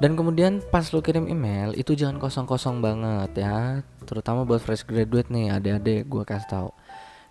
Dan 0.00 0.16
kemudian 0.16 0.62
pas 0.70 0.86
lu 0.94 1.02
kirim 1.02 1.26
email 1.28 1.76
itu 1.76 1.92
jangan 1.98 2.22
kosong-kosong 2.22 2.78
banget 2.78 3.42
ya. 3.42 3.82
Terutama 4.06 4.46
buat 4.46 4.62
fresh 4.62 4.86
graduate 4.86 5.28
nih 5.28 5.50
adik-adik 5.50 6.06
gue 6.06 6.22
kasih 6.22 6.48
tahu. 6.48 6.70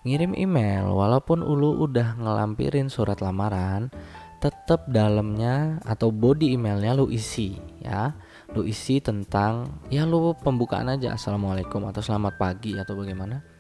Ngirim 0.04 0.36
email 0.36 0.92
walaupun 0.92 1.40
ulu 1.40 1.88
udah 1.88 2.20
ngelampirin 2.20 2.92
surat 2.92 3.20
lamaran 3.24 3.92
tetap 4.40 4.88
dalamnya 4.88 5.84
atau 5.84 6.12
body 6.12 6.56
emailnya 6.60 6.92
lu 6.94 7.08
isi 7.08 7.56
ya. 7.80 8.14
Lu 8.52 8.68
isi 8.68 9.00
tentang 9.00 9.80
ya 9.88 10.04
lu 10.04 10.36
pembukaan 10.44 10.92
aja. 10.92 11.16
Assalamualaikum 11.16 11.88
atau 11.88 12.04
selamat 12.04 12.36
pagi 12.36 12.76
atau 12.76 13.00
bagaimana 13.00 13.59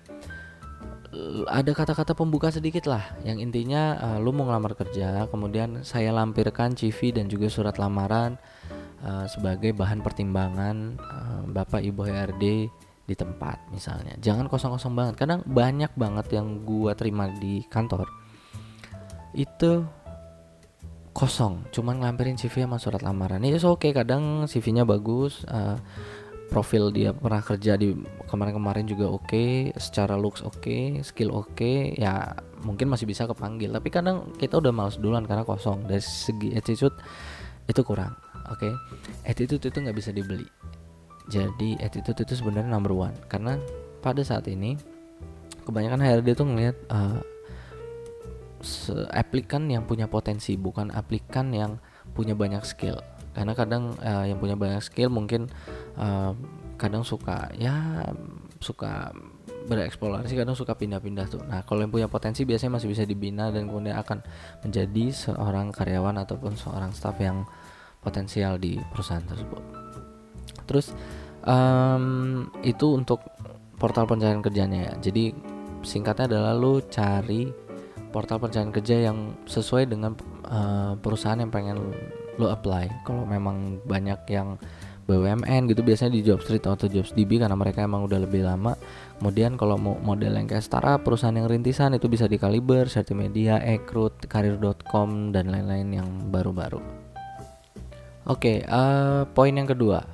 ada 1.50 1.72
kata-kata 1.74 2.14
pembuka 2.14 2.54
sedikit 2.54 2.86
lah 2.86 3.02
yang 3.26 3.42
intinya 3.42 3.98
uh, 3.98 4.18
lu 4.22 4.30
mau 4.30 4.46
ngelamar 4.46 4.78
kerja 4.78 5.26
kemudian 5.26 5.82
saya 5.82 6.14
lampirkan 6.14 6.78
CV 6.78 7.18
dan 7.18 7.26
juga 7.26 7.50
surat 7.50 7.82
lamaran 7.82 8.38
uh, 9.02 9.26
sebagai 9.26 9.74
bahan 9.74 10.06
pertimbangan 10.06 11.02
uh, 11.02 11.42
Bapak 11.50 11.82
Ibu 11.82 12.06
HRD 12.06 12.46
di 13.10 13.16
tempat 13.18 13.58
misalnya. 13.74 14.14
Jangan 14.22 14.46
kosong-kosong 14.46 14.94
banget. 14.94 15.16
Kadang 15.18 15.42
banyak 15.50 15.90
banget 15.98 16.38
yang 16.38 16.62
gua 16.62 16.94
terima 16.94 17.26
di 17.42 17.66
kantor 17.66 18.06
itu 19.34 19.82
kosong, 21.14 21.68
cuman 21.74 22.00
ngelampirin 22.00 22.38
CV 22.38 22.70
sama 22.70 22.78
surat 22.78 23.02
lamaran. 23.02 23.42
Itu 23.42 23.58
oke, 23.66 23.90
okay. 23.90 23.92
kadang 23.92 24.46
CV-nya 24.46 24.86
bagus, 24.86 25.42
uh, 25.50 25.78
profil 26.50 26.90
dia 26.90 27.14
pernah 27.14 27.46
kerja 27.46 27.78
di 27.78 27.94
kemarin-kemarin 28.26 28.90
juga 28.90 29.06
oke, 29.08 29.30
okay, 29.30 29.50
secara 29.78 30.18
looks 30.18 30.42
oke, 30.42 30.60
okay, 30.60 30.98
skill 31.06 31.30
oke, 31.32 31.54
okay, 31.54 31.94
ya 31.94 32.34
mungkin 32.66 32.90
masih 32.90 33.06
bisa 33.06 33.30
kepanggil. 33.30 33.70
Tapi 33.70 33.88
kadang 33.94 34.34
kita 34.36 34.58
udah 34.58 34.74
males 34.74 34.98
duluan 34.98 35.24
karena 35.30 35.46
kosong. 35.46 35.86
Dari 35.86 36.02
segi 36.02 36.58
attitude 36.58 36.98
itu 37.70 37.82
kurang 37.86 38.18
oke 38.50 38.66
okay? 38.66 38.74
attitude 39.30 39.62
itu 39.62 39.78
nggak 39.78 39.98
bisa 39.98 40.10
dibeli 40.10 40.50
jadi 41.30 41.78
attitude 41.86 42.26
itu 42.26 42.42
sebenarnya 42.42 42.74
number 42.74 42.92
one 42.92 43.14
karena 43.30 43.62
pada 44.02 44.26
saat 44.26 44.50
ini 44.50 44.74
kebanyakan 45.70 46.02
HRD 46.02 46.34
itu 46.34 46.44
ngelihat 46.44 46.78
uh, 46.90 47.22
aplikan 49.14 49.70
yang 49.70 49.86
punya 49.86 50.10
potensi 50.10 50.58
bukan 50.58 50.90
aplikan 50.90 51.54
yang 51.54 51.78
punya 52.18 52.34
banyak 52.34 52.66
skill 52.66 52.98
karena 53.34 53.54
kadang 53.54 53.94
uh, 54.02 54.26
yang 54.26 54.42
punya 54.42 54.58
banyak 54.58 54.82
skill 54.82 55.14
mungkin 55.14 55.48
uh, 55.96 56.34
kadang 56.80 57.04
suka 57.04 57.52
ya 57.60 58.06
suka 58.64 59.12
bereksplorasi 59.70 60.34
kadang 60.34 60.58
suka 60.58 60.74
pindah-pindah 60.74 61.30
tuh. 61.30 61.44
Nah, 61.46 61.62
kalau 61.62 61.86
yang 61.86 61.94
punya 61.94 62.10
potensi 62.10 62.42
biasanya 62.48 62.82
masih 62.82 62.90
bisa 62.90 63.04
dibina 63.06 63.54
dan 63.54 63.70
kemudian 63.70 64.02
akan 64.02 64.26
menjadi 64.66 65.06
seorang 65.14 65.70
karyawan 65.70 66.18
ataupun 66.26 66.58
seorang 66.58 66.90
staff 66.90 67.16
yang 67.22 67.46
potensial 68.02 68.58
di 68.58 68.82
perusahaan 68.90 69.24
tersebut. 69.24 69.62
Terus 70.66 70.96
um, 71.46 72.48
itu 72.66 72.98
untuk 72.98 73.22
portal 73.78 74.10
pencarian 74.10 74.42
kerjanya 74.42 74.80
ya. 74.90 74.94
Jadi 75.00 75.32
singkatnya 75.86 76.36
adalah 76.36 76.54
lu 76.58 76.82
cari 76.90 77.48
portal 78.10 78.42
pencarian 78.42 78.74
kerja 78.74 78.96
yang 79.12 79.38
sesuai 79.46 79.86
dengan 79.86 80.18
uh, 80.50 80.98
perusahaan 80.98 81.38
yang 81.38 81.54
pengen 81.54 81.94
lu 82.40 82.48
apply. 82.48 83.04
Kalau 83.04 83.28
memang 83.28 83.84
banyak 83.84 84.24
yang 84.32 84.56
BUMN 85.10 85.66
gitu 85.74 85.82
biasanya 85.82 86.14
di 86.14 86.22
Jobstreet 86.22 86.70
atau 86.70 86.86
JobsDB 86.86 87.42
karena 87.42 87.58
mereka 87.58 87.82
emang 87.82 88.06
udah 88.06 88.22
lebih 88.22 88.46
lama. 88.46 88.78
Kemudian 89.18 89.58
kalau 89.58 89.76
mau 89.76 89.98
model 89.98 90.38
yang 90.38 90.46
kayak 90.46 90.62
startup, 90.62 91.02
perusahaan 91.02 91.34
yang 91.34 91.50
rintisan 91.50 91.98
itu 91.98 92.06
bisa 92.06 92.30
di 92.30 92.38
Kaliber, 92.38 92.86
Media, 93.18 93.58
Ekrut, 93.58 94.30
Karir.com 94.30 95.34
dan 95.34 95.50
lain-lain 95.50 95.90
yang 96.00 96.10
baru-baru. 96.30 96.78
Oke, 98.30 98.62
okay, 98.62 98.70
uh, 98.70 98.78
eh, 98.78 99.22
poin 99.34 99.50
yang 99.50 99.66
kedua 99.66 100.06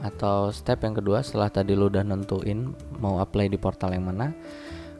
atau 0.00 0.48
step 0.48 0.80
yang 0.80 0.96
kedua 0.96 1.20
setelah 1.20 1.52
tadi 1.52 1.76
lu 1.76 1.92
udah 1.92 2.00
nentuin 2.00 2.72
mau 2.96 3.20
apply 3.20 3.52
di 3.52 3.60
portal 3.60 3.92
yang 3.92 4.08
mana. 4.08 4.32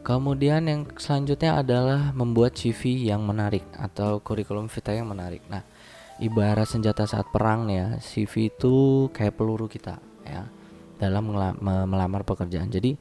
Kemudian 0.01 0.65
yang 0.65 0.81
selanjutnya 0.97 1.61
adalah 1.61 2.13
membuat 2.13 2.57
CV 2.57 3.09
yang 3.09 3.21
menarik 3.21 3.65
atau 3.77 4.17
kurikulum 4.21 4.65
vitae 4.65 4.97
yang 4.97 5.09
menarik. 5.09 5.45
Nah, 5.45 5.61
ibarat 6.21 6.69
senjata 6.69 7.09
saat 7.09 7.27
perang 7.33 7.67
ya, 7.67 7.97
CV 7.97 8.53
itu 8.53 9.09
kayak 9.09 9.35
peluru 9.35 9.65
kita 9.65 9.97
ya 10.23 10.45
dalam 11.01 11.33
melamar 11.89 12.21
pekerjaan. 12.21 12.69
Jadi 12.69 12.93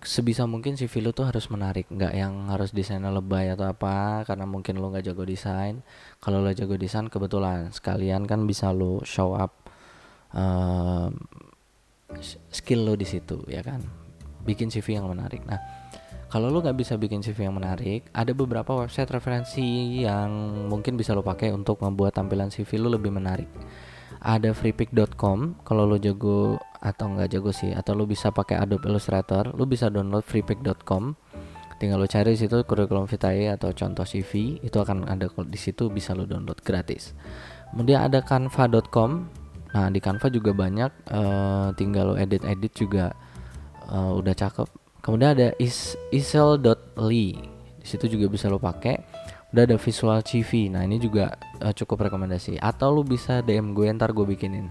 sebisa 0.00 0.48
mungkin 0.48 0.80
CV 0.80 1.04
lu 1.04 1.12
tuh 1.12 1.28
harus 1.28 1.52
menarik 1.52 1.84
nggak 1.92 2.16
yang 2.16 2.48
harus 2.48 2.72
desainnya 2.72 3.12
lebay 3.12 3.52
atau 3.52 3.68
apa 3.68 4.24
karena 4.24 4.48
mungkin 4.48 4.80
lu 4.80 4.88
nggak 4.88 5.12
jago 5.12 5.28
desain. 5.28 5.84
Kalau 6.16 6.40
lo 6.40 6.48
jago 6.56 6.80
desain 6.80 7.12
kebetulan 7.12 7.68
sekalian 7.70 8.24
kan 8.24 8.48
bisa 8.48 8.72
lo 8.72 9.04
show 9.04 9.36
up 9.36 9.68
uh, 10.32 11.12
skill 12.48 12.88
lo 12.88 12.94
di 12.96 13.04
situ 13.04 13.44
ya 13.52 13.60
kan? 13.60 13.84
Bikin 14.48 14.72
CV 14.72 14.96
yang 14.96 15.04
menarik. 15.12 15.44
Nah 15.44 15.60
kalau 16.30 16.46
lo 16.46 16.62
nggak 16.62 16.78
bisa 16.78 16.94
bikin 16.94 17.26
CV 17.26 17.50
yang 17.50 17.58
menarik 17.58 18.06
ada 18.14 18.30
beberapa 18.30 18.78
website 18.78 19.10
referensi 19.10 19.98
yang 20.06 20.30
mungkin 20.70 20.94
bisa 20.94 21.10
lo 21.10 21.26
pakai 21.26 21.50
untuk 21.50 21.82
membuat 21.82 22.14
tampilan 22.14 22.54
CV 22.54 22.78
lo 22.78 22.86
lebih 22.94 23.10
menarik. 23.10 23.50
Ada 24.22 24.54
freepick.com 24.54 25.66
kalau 25.66 25.90
lo 25.90 25.98
jago 25.98 26.62
atau 26.78 27.10
nggak 27.10 27.34
jago 27.34 27.50
sih 27.50 27.74
atau 27.74 27.98
lo 27.98 28.06
bisa 28.06 28.30
pakai 28.30 28.62
Adobe 28.62 28.86
Illustrator 28.86 29.50
lo 29.58 29.66
bisa 29.66 29.90
download 29.90 30.22
freepick.com 30.22 31.18
tinggal 31.82 31.98
lo 31.98 32.06
cari 32.06 32.38
situ 32.38 32.62
kurikulum 32.62 33.10
vitae 33.10 33.50
atau 33.50 33.74
contoh 33.74 34.06
CV 34.06 34.62
itu 34.62 34.76
akan 34.78 35.10
ada 35.10 35.26
di 35.26 35.58
situ 35.58 35.90
bisa 35.90 36.14
lo 36.14 36.30
download 36.30 36.62
gratis. 36.62 37.10
Kemudian 37.74 38.06
ada 38.06 38.22
canva.com 38.22 39.26
nah 39.74 39.86
di 39.90 39.98
canva 39.98 40.30
juga 40.30 40.54
banyak 40.54 41.10
uh, 41.10 41.70
tinggal 41.74 42.14
lo 42.14 42.14
edit 42.18 42.42
edit 42.46 42.74
juga 42.74 43.14
uh, 43.90 44.14
udah 44.14 44.34
cakep 44.34 44.79
kemudian 45.00 45.36
ada 45.36 45.48
is 45.58 45.96
isel.ly 46.12 47.26
di 47.80 47.86
situ 47.88 48.06
juga 48.06 48.28
bisa 48.28 48.46
lo 48.52 48.60
pakai. 48.60 49.00
Udah 49.50 49.66
ada 49.66 49.82
visual 49.82 50.22
CV 50.22 50.70
nah 50.70 50.86
ini 50.86 51.02
juga 51.02 51.34
uh, 51.58 51.74
cukup 51.74 52.06
rekomendasi. 52.06 52.60
Atau 52.62 52.94
lu 52.94 53.02
bisa 53.02 53.42
DM 53.42 53.74
gue 53.74 53.90
ntar 53.98 54.14
gue 54.14 54.22
bikinin. 54.22 54.70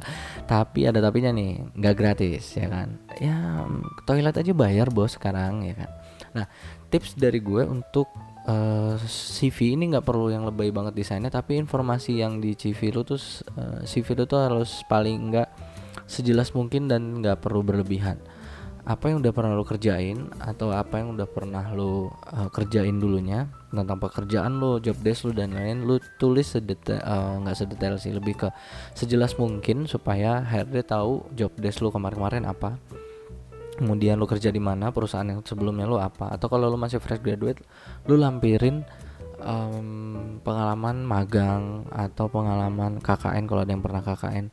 Tapi 0.50 0.86
ada 0.86 1.02
tapinya 1.02 1.34
nih 1.34 1.58
nggak 1.74 1.94
gratis 1.98 2.54
ya 2.54 2.70
kan? 2.70 2.94
Ya 3.18 3.66
toilet 4.06 4.38
aja 4.38 4.52
bayar 4.54 4.86
bos 4.94 5.18
sekarang 5.18 5.66
ya 5.66 5.74
kan? 5.74 5.90
Nah 6.30 6.46
tips 6.94 7.18
dari 7.18 7.42
gue 7.42 7.66
untuk 7.66 8.06
uh, 8.46 8.94
eh, 8.94 8.96
CV 9.02 9.74
ini 9.74 9.90
nggak 9.94 10.06
perlu 10.06 10.30
yang 10.30 10.46
lebay 10.46 10.70
banget 10.70 10.94
desainnya 10.94 11.30
tapi 11.30 11.58
informasi 11.58 12.22
yang 12.22 12.38
di 12.38 12.54
CV 12.54 12.94
lu 12.94 13.02
tuh 13.02 13.18
uh, 13.58 13.82
CV 13.82 14.14
lu 14.14 14.24
tuh 14.30 14.40
harus 14.42 14.86
paling 14.86 15.34
nggak 15.34 15.48
sejelas 16.06 16.54
mungkin 16.54 16.90
dan 16.90 17.22
nggak 17.22 17.42
perlu 17.42 17.62
berlebihan 17.62 18.18
apa 18.90 19.06
yang 19.06 19.22
udah 19.22 19.30
pernah 19.30 19.54
lo 19.54 19.62
kerjain 19.62 20.34
atau 20.42 20.74
apa 20.74 20.98
yang 20.98 21.14
udah 21.14 21.30
pernah 21.30 21.62
lo 21.70 22.10
uh, 22.10 22.50
kerjain 22.50 22.98
dulunya 22.98 23.46
tentang 23.70 24.02
pekerjaan 24.02 24.58
lo, 24.58 24.82
job 24.82 24.98
desk 24.98 25.30
lo 25.30 25.32
dan 25.32 25.54
lain 25.54 25.86
lo 25.86 26.02
tulis 26.18 26.58
sedetail 26.58 26.98
uh, 26.98 27.38
nggak 27.38 27.54
sedetail 27.54 27.94
sih 28.02 28.10
lebih 28.10 28.34
ke 28.34 28.48
sejelas 28.98 29.38
mungkin 29.38 29.86
supaya 29.86 30.42
HRD 30.42 30.90
tahu 30.90 31.22
job 31.38 31.54
desk 31.54 31.86
lo 31.86 31.94
kemarin-kemarin 31.94 32.42
apa 32.50 32.82
kemudian 33.78 34.18
lo 34.18 34.26
kerja 34.26 34.50
di 34.50 34.58
mana 34.58 34.90
perusahaan 34.90 35.28
yang 35.28 35.46
sebelumnya 35.46 35.86
lo 35.86 36.02
apa 36.02 36.34
atau 36.34 36.50
kalau 36.50 36.66
lo 36.66 36.74
masih 36.74 36.98
fresh 36.98 37.22
graduate 37.22 37.62
lo 38.10 38.18
lampirin 38.18 38.82
um, 39.38 40.42
pengalaman 40.42 41.06
magang 41.06 41.86
atau 41.94 42.26
pengalaman 42.26 42.98
KKN 42.98 43.46
kalau 43.46 43.62
ada 43.62 43.70
yang 43.70 43.86
pernah 43.86 44.02
KKN 44.02 44.50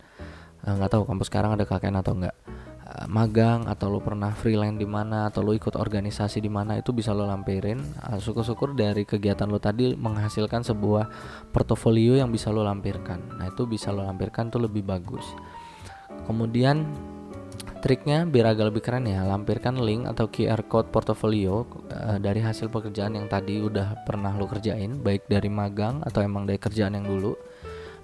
eh, 0.62 0.74
nggak 0.78 0.90
uh, 0.90 0.94
tahu 0.94 1.10
kampus 1.10 1.26
sekarang 1.26 1.58
ada 1.58 1.66
KKN 1.66 1.98
atau 2.06 2.14
enggak 2.14 2.38
Eh, 2.46 2.67
magang 3.08 3.68
atau 3.68 3.92
lo 3.92 4.00
pernah 4.00 4.32
freelance 4.32 4.80
di 4.80 4.88
mana 4.88 5.28
atau 5.28 5.44
lo 5.44 5.52
ikut 5.52 5.76
organisasi 5.76 6.40
di 6.40 6.48
mana 6.48 6.80
itu 6.80 6.96
bisa 6.96 7.12
lo 7.12 7.28
lampirin. 7.28 7.80
Uh, 8.04 8.20
syukur-syukur 8.20 8.76
dari 8.76 9.04
kegiatan 9.04 9.48
lo 9.48 9.60
tadi 9.60 9.96
menghasilkan 9.96 10.64
sebuah 10.64 11.06
portofolio 11.52 12.16
yang 12.16 12.32
bisa 12.32 12.52
lo 12.52 12.64
lampirkan. 12.64 13.40
Nah 13.40 13.52
itu 13.52 13.68
bisa 13.68 13.92
lo 13.92 14.08
lampirkan 14.08 14.48
tuh 14.48 14.64
lebih 14.64 14.88
bagus. 14.88 15.24
Kemudian 16.28 16.88
triknya 17.84 18.24
biar 18.26 18.56
agak 18.56 18.74
lebih 18.74 18.84
keren 18.84 19.06
ya 19.06 19.22
lampirkan 19.24 19.78
link 19.80 20.10
atau 20.10 20.28
QR 20.32 20.66
code 20.66 20.90
portofolio 20.90 21.68
uh, 21.92 22.18
dari 22.18 22.40
hasil 22.40 22.72
pekerjaan 22.72 23.20
yang 23.20 23.28
tadi 23.28 23.60
udah 23.60 24.08
pernah 24.08 24.32
lo 24.34 24.48
kerjain 24.48 25.04
baik 25.04 25.28
dari 25.28 25.52
magang 25.52 26.02
atau 26.04 26.24
emang 26.24 26.48
dari 26.48 26.58
kerjaan 26.58 26.96
yang 26.96 27.06
dulu 27.06 27.36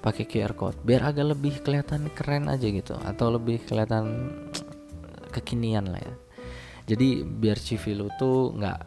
pakai 0.03 0.27
QR 0.27 0.51
code. 0.59 0.75
Biar 0.83 1.07
agak 1.07 1.31
lebih 1.31 1.63
kelihatan 1.63 2.11
keren 2.11 2.51
aja 2.51 2.67
gitu 2.67 2.99
atau 2.99 3.31
lebih 3.31 3.63
kelihatan 3.63 4.35
kekinian 5.33 5.89
lah 5.89 6.01
ya. 6.01 6.13
Jadi 6.93 7.23
biar 7.23 7.57
CV 7.57 7.95
lu 7.97 8.11
tuh 8.19 8.53
nggak 8.53 8.79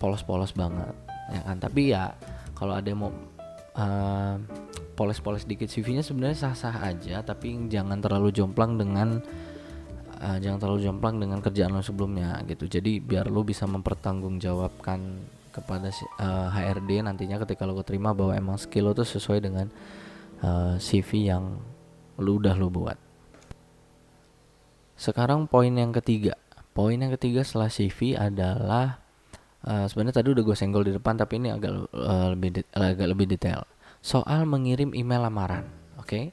polos-polos 0.00 0.56
banget 0.56 0.94
ya 1.30 1.40
kan? 1.46 1.56
Tapi 1.62 1.82
ya 1.94 2.10
kalau 2.56 2.74
ada 2.74 2.86
yang 2.88 3.06
mau 3.06 3.12
uh, 3.76 4.36
poles-poles 4.92 5.48
dikit 5.48 5.66
CV-nya 5.66 6.04
sebenarnya 6.04 6.48
sah-sah 6.48 6.84
aja 6.84 7.24
tapi 7.24 7.56
jangan 7.72 7.98
terlalu 7.98 8.30
jomplang 8.30 8.76
dengan 8.76 9.20
uh, 10.20 10.38
jangan 10.38 10.58
terlalu 10.60 10.80
jomplang 10.84 11.16
dengan 11.18 11.42
kerjaan 11.42 11.72
lo 11.74 11.82
sebelumnya 11.82 12.40
gitu. 12.46 12.70
Jadi 12.70 13.02
biar 13.02 13.28
lo 13.28 13.42
bisa 13.42 13.66
mempertanggungjawabkan 13.66 15.00
kepada 15.52 15.92
uh, 16.22 16.48
HRD 16.48 17.04
nantinya 17.04 17.42
ketika 17.44 17.68
lo 17.68 17.76
keterima 17.76 18.16
bahwa 18.16 18.32
emang 18.32 18.56
skill 18.56 18.88
lo 18.88 18.92
tuh 18.96 19.04
sesuai 19.04 19.44
dengan 19.44 19.68
uh, 20.40 20.80
CV 20.80 21.28
yang 21.28 21.60
lo 22.16 22.32
udah 22.40 22.56
lo 22.56 22.72
buat 22.72 22.96
sekarang 25.02 25.50
poin 25.50 25.74
yang 25.74 25.90
ketiga. 25.90 26.38
Poin 26.70 26.94
yang 26.94 27.10
ketiga 27.18 27.42
setelah 27.42 27.66
CV 27.66 28.14
adalah 28.14 29.02
uh, 29.66 29.90
sebenarnya 29.90 30.22
tadi 30.22 30.30
udah 30.30 30.42
gue 30.46 30.56
senggol 30.56 30.86
di 30.86 30.94
depan 30.94 31.18
tapi 31.18 31.42
ini 31.42 31.50
agak 31.50 31.90
uh, 31.90 32.30
lebih 32.38 32.62
agak 32.70 33.06
lebih 33.10 33.26
detail. 33.26 33.66
Soal 33.98 34.46
mengirim 34.46 34.94
email 34.94 35.26
lamaran 35.26 35.66
oke? 35.98 36.06
Okay? 36.06 36.24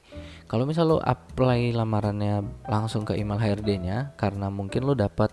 kalau 0.49 0.65
misal 0.65 0.89
lo 0.89 0.97
apply 0.97 1.77
lamarannya 1.77 2.41
langsung 2.65 3.05
ke 3.05 3.13
email 3.13 3.37
HRD-nya 3.37 4.17
karena 4.17 4.49
mungkin 4.49 4.81
lo 4.81 4.97
dapat 4.97 5.29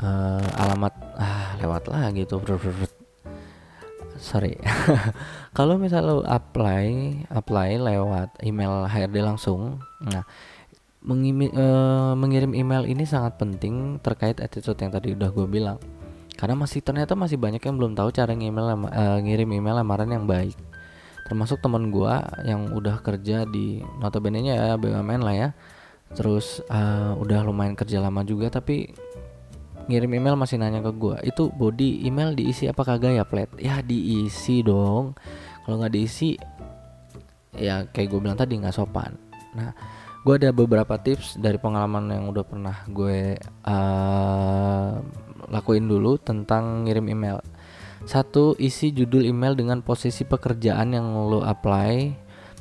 uh, 0.00 0.44
alamat 0.60 0.92
ah 1.16 1.56
lewat 1.60 1.88
lah 1.88 2.12
gitu 2.12 2.44
sorry. 4.20 4.60
Kalau 5.56 5.80
misal 5.80 6.06
lo 6.06 6.16
apply 6.22 6.84
apply 7.32 7.80
lewat 7.80 8.36
email 8.44 8.84
HRD 8.84 9.24
langsung 9.24 9.80
nah 10.04 10.28
mengimi, 11.04 11.52
uh, 11.52 12.16
mengirim 12.16 12.56
email 12.56 12.88
ini 12.88 13.04
sangat 13.04 13.36
penting 13.36 14.00
terkait 14.00 14.40
attitude 14.40 14.80
yang 14.80 14.92
tadi 14.92 15.12
udah 15.12 15.28
gue 15.30 15.46
bilang. 15.46 15.78
Karena 16.34 16.58
masih 16.58 16.82
ternyata 16.82 17.14
masih 17.14 17.38
banyak 17.38 17.62
yang 17.62 17.76
belum 17.78 17.94
tahu 17.94 18.10
cara 18.10 18.34
ngirim 18.34 18.58
uh, 18.58 19.20
ngirim 19.22 19.48
email 19.54 19.78
lamaran 19.78 20.10
yang 20.10 20.24
baik. 20.26 20.56
Termasuk 21.28 21.60
teman 21.62 21.88
gue 21.92 22.14
yang 22.44 22.74
udah 22.74 23.00
kerja 23.00 23.48
di 23.48 23.80
notabene 24.00 24.44
nya 24.44 24.54
ya 24.56 24.74
BUMN 24.80 25.20
lah 25.22 25.34
ya. 25.36 25.48
Terus 26.16 26.64
uh, 26.68 27.14
udah 27.20 27.44
lumayan 27.46 27.76
kerja 27.78 28.00
lama 28.02 28.24
juga 28.26 28.50
tapi 28.50 28.92
ngirim 29.84 30.16
email 30.16 30.36
masih 30.40 30.56
nanya 30.56 30.80
ke 30.80 30.96
gue 30.96 31.16
itu 31.28 31.52
body 31.52 32.08
email 32.08 32.32
diisi 32.32 32.64
apa 32.64 32.82
kagak 32.82 33.20
ya 33.20 33.24
plat? 33.24 33.48
Ya 33.60 33.84
diisi 33.84 34.64
dong. 34.64 35.14
Kalau 35.64 35.76
nggak 35.80 35.92
diisi 35.94 36.36
ya 37.54 37.86
kayak 37.86 38.08
gue 38.10 38.20
bilang 38.20 38.36
tadi 38.36 38.58
nggak 38.58 38.74
sopan. 38.74 39.14
Nah 39.54 39.70
gue 40.24 40.34
ada 40.40 40.50
beberapa 40.56 40.96
tips 40.96 41.36
dari 41.36 41.60
pengalaman 41.60 42.08
yang 42.08 42.24
udah 42.32 42.44
pernah 42.48 42.76
gue 42.88 43.36
uh, 43.68 44.92
lakuin 45.52 45.84
dulu 45.84 46.16
tentang 46.16 46.88
ngirim 46.88 47.12
email 47.12 47.44
satu, 48.04 48.52
isi 48.60 48.92
judul 48.92 49.24
email 49.24 49.56
dengan 49.56 49.80
posisi 49.80 50.28
pekerjaan 50.28 50.92
yang 50.92 51.08
lo 51.24 51.40
apply 51.40 52.12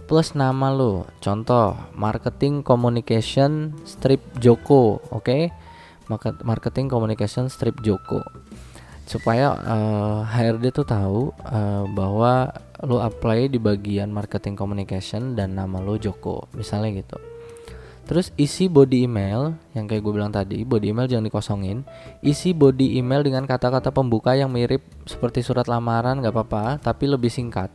plus 0.07 0.39
nama 0.39 0.71
lo. 0.71 1.03
Contoh, 1.19 1.75
marketing 1.99 2.63
communication 2.63 3.75
strip 3.83 4.23
Joko, 4.39 5.03
oke? 5.11 5.23
Okay? 5.27 5.51
Marketing 6.47 6.87
communication 6.87 7.51
strip 7.51 7.75
Joko. 7.83 8.23
Supaya 9.03 9.51
uh, 9.67 10.23
eh, 10.23 10.47
HRD 10.47 10.71
tuh 10.71 10.87
tahu 10.87 11.35
uh, 11.43 11.83
bahwa 11.91 12.47
lo 12.87 13.03
apply 13.03 13.51
di 13.51 13.59
bagian 13.59 14.15
marketing 14.15 14.55
communication 14.55 15.35
dan 15.35 15.59
nama 15.59 15.83
lo 15.83 15.99
Joko, 15.99 16.47
misalnya 16.55 17.03
gitu. 17.03 17.32
Terus 18.03 18.35
isi 18.35 18.67
body 18.67 19.07
email 19.07 19.55
yang 19.71 19.87
kayak 19.87 20.03
gue 20.03 20.13
bilang 20.13 20.33
tadi, 20.33 20.67
body 20.67 20.91
email 20.91 21.07
jangan 21.07 21.23
dikosongin. 21.23 21.87
Isi 22.19 22.51
body 22.51 22.99
email 22.99 23.23
dengan 23.23 23.47
kata-kata 23.47 23.95
pembuka 23.95 24.35
yang 24.35 24.51
mirip 24.51 24.83
seperti 25.07 25.39
surat 25.39 25.71
lamaran 25.71 26.19
gak 26.19 26.35
apa-apa, 26.35 26.83
tapi 26.83 27.07
lebih 27.07 27.31
singkat. 27.31 27.71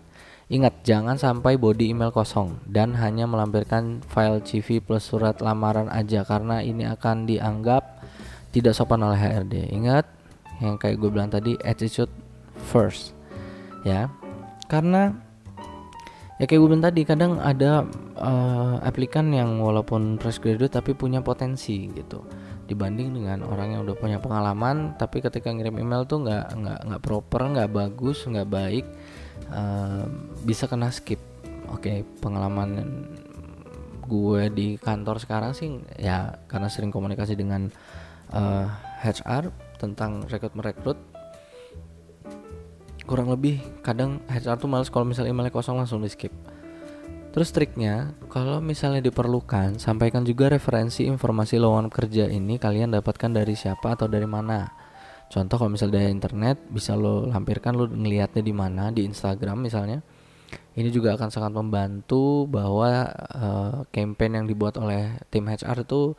Ingat, 0.49 0.81
jangan 0.85 1.21
sampai 1.21 1.61
body 1.61 1.93
email 1.93 2.09
kosong 2.09 2.57
dan 2.64 2.97
hanya 2.97 3.29
melampirkan 3.29 4.01
file 4.09 4.41
CV 4.41 4.81
plus 4.81 5.05
surat 5.05 5.37
lamaran 5.45 5.93
aja 5.93 6.25
karena 6.25 6.64
ini 6.64 6.88
akan 6.88 7.29
dianggap 7.29 8.01
tidak 8.53 8.73
sopan 8.73 9.05
oleh 9.05 9.21
HRD. 9.21 9.77
Ingat, 9.77 10.09
yang 10.64 10.81
kayak 10.81 10.97
gue 10.97 11.11
bilang 11.12 11.29
tadi, 11.29 11.53
attitude 11.61 12.12
first. 12.69 13.12
Ya. 13.85 14.09
Karena 14.73 15.28
ya 16.38 16.44
kayak 16.46 16.59
gue 16.62 16.68
bilang 16.70 16.87
tadi 16.87 17.03
kadang 17.03 17.42
ada 17.42 17.83
uh, 18.18 18.79
aplikan 18.87 19.35
yang 19.35 19.59
walaupun 19.59 20.16
fresh 20.22 20.38
graduate 20.38 20.74
tapi 20.74 20.94
punya 20.94 21.18
potensi 21.22 21.90
gitu. 21.90 22.22
Dibanding 22.68 23.16
dengan 23.16 23.42
orang 23.48 23.74
yang 23.74 23.81
udah 23.83 23.96
punya 23.98 24.18
pengalaman 24.22 24.94
tapi 24.94 25.18
ketika 25.18 25.51
ngirim 25.51 25.83
email 25.83 26.07
tuh 26.07 26.22
nggak 26.22 26.46
nggak 26.55 26.81
nggak 26.87 27.03
proper 27.03 27.42
nggak 27.48 27.70
bagus 27.72 28.22
nggak 28.29 28.48
baik 28.48 28.87
uh, 29.51 30.07
bisa 30.46 30.70
kena 30.70 30.94
skip. 30.94 31.18
Oke 31.68 31.85
okay, 31.85 31.98
pengalaman 32.22 32.87
gue 34.09 34.42
di 34.48 34.68
kantor 34.81 35.20
sekarang 35.20 35.53
sih 35.53 35.85
ya 36.01 36.33
karena 36.48 36.72
sering 36.72 36.88
komunikasi 36.88 37.37
dengan 37.37 37.68
uh, 38.33 38.64
eh, 39.05 39.12
HR 39.12 39.53
tentang 39.77 40.24
rekrut 40.27 40.57
merekrut 40.57 40.98
kurang 43.09 43.33
lebih 43.33 43.64
kadang 43.81 44.21
HR 44.29 44.61
tuh 44.61 44.68
males 44.68 44.92
kalau 44.92 45.09
misalnya 45.09 45.33
emailnya 45.33 45.51
kosong 45.51 45.81
langsung 45.81 46.05
di 46.05 46.12
skip. 46.12 46.31
Terus 47.33 47.49
triknya 47.53 48.12
kalau 48.29 48.61
misalnya 48.61 49.01
diperlukan 49.01 49.81
sampaikan 49.81 50.29
juga 50.29 50.53
referensi 50.53 51.09
informasi 51.09 51.57
lowongan 51.57 51.88
kerja 51.88 52.29
ini 52.29 52.61
kalian 52.61 52.92
dapatkan 52.92 53.33
dari 53.33 53.57
siapa 53.57 53.97
atau 53.97 54.05
dari 54.05 54.29
mana. 54.29 54.68
Contoh 55.29 55.61
kalau 55.61 55.73
misalnya 55.73 56.01
dari 56.01 56.12
internet 56.12 56.57
bisa 56.68 56.97
lo 56.97 57.29
lampirkan 57.29 57.77
lo 57.77 57.88
ngelihatnya 57.88 58.40
di 58.44 58.55
mana 58.57 58.92
di 58.92 59.09
Instagram 59.09 59.64
misalnya. 59.64 60.05
Ini 60.79 60.94
juga 60.94 61.18
akan 61.18 61.29
sangat 61.29 61.53
membantu 61.53 62.47
bahwa 62.47 63.11
uh, 63.35 63.83
campaign 63.90 64.40
yang 64.42 64.47
dibuat 64.47 64.79
oleh 64.79 65.18
tim 65.29 65.44
HR 65.44 65.83
itu 65.85 66.14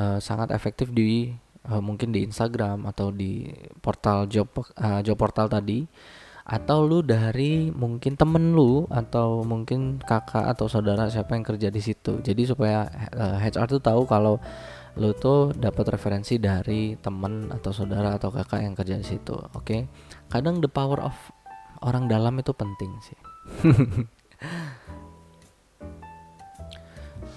uh, 0.00 0.18
sangat 0.18 0.48
efektif 0.50 0.90
di 0.90 1.28
uh, 1.68 1.78
mungkin 1.78 2.10
di 2.10 2.24
Instagram 2.24 2.88
atau 2.88 3.12
di 3.12 3.46
portal 3.84 4.26
job 4.26 4.48
uh, 4.58 5.04
job 5.04 5.14
portal 5.20 5.46
tadi 5.46 5.84
atau 6.48 6.88
lu 6.88 7.04
dari 7.04 7.68
mungkin 7.68 8.16
temen 8.16 8.56
lu 8.56 8.88
atau 8.88 9.44
mungkin 9.44 10.00
kakak 10.00 10.48
atau 10.48 10.64
saudara 10.64 11.04
siapa 11.12 11.36
yang 11.36 11.44
kerja 11.44 11.68
di 11.68 11.84
situ. 11.84 12.24
Jadi 12.24 12.48
supaya 12.48 12.88
uh, 13.12 13.36
eh, 13.36 13.52
HR 13.52 13.68
tuh 13.76 13.82
tahu 13.84 14.08
kalau 14.08 14.40
lu 14.96 15.12
tuh 15.12 15.52
dapat 15.52 15.92
referensi 15.92 16.40
dari 16.40 16.96
temen 16.96 17.52
atau 17.52 17.70
saudara 17.70 18.16
atau 18.16 18.32
kakak 18.32 18.64
yang 18.64 18.72
kerja 18.72 18.96
di 18.96 19.06
situ 19.06 19.36
oke? 19.36 19.62
Okay? 19.62 19.84
kadang 20.32 20.64
the 20.64 20.66
power 20.72 20.98
of 21.04 21.14
orang 21.84 22.08
dalam 22.08 22.40
itu 22.40 22.56
penting 22.56 22.92
sih. 23.04 23.18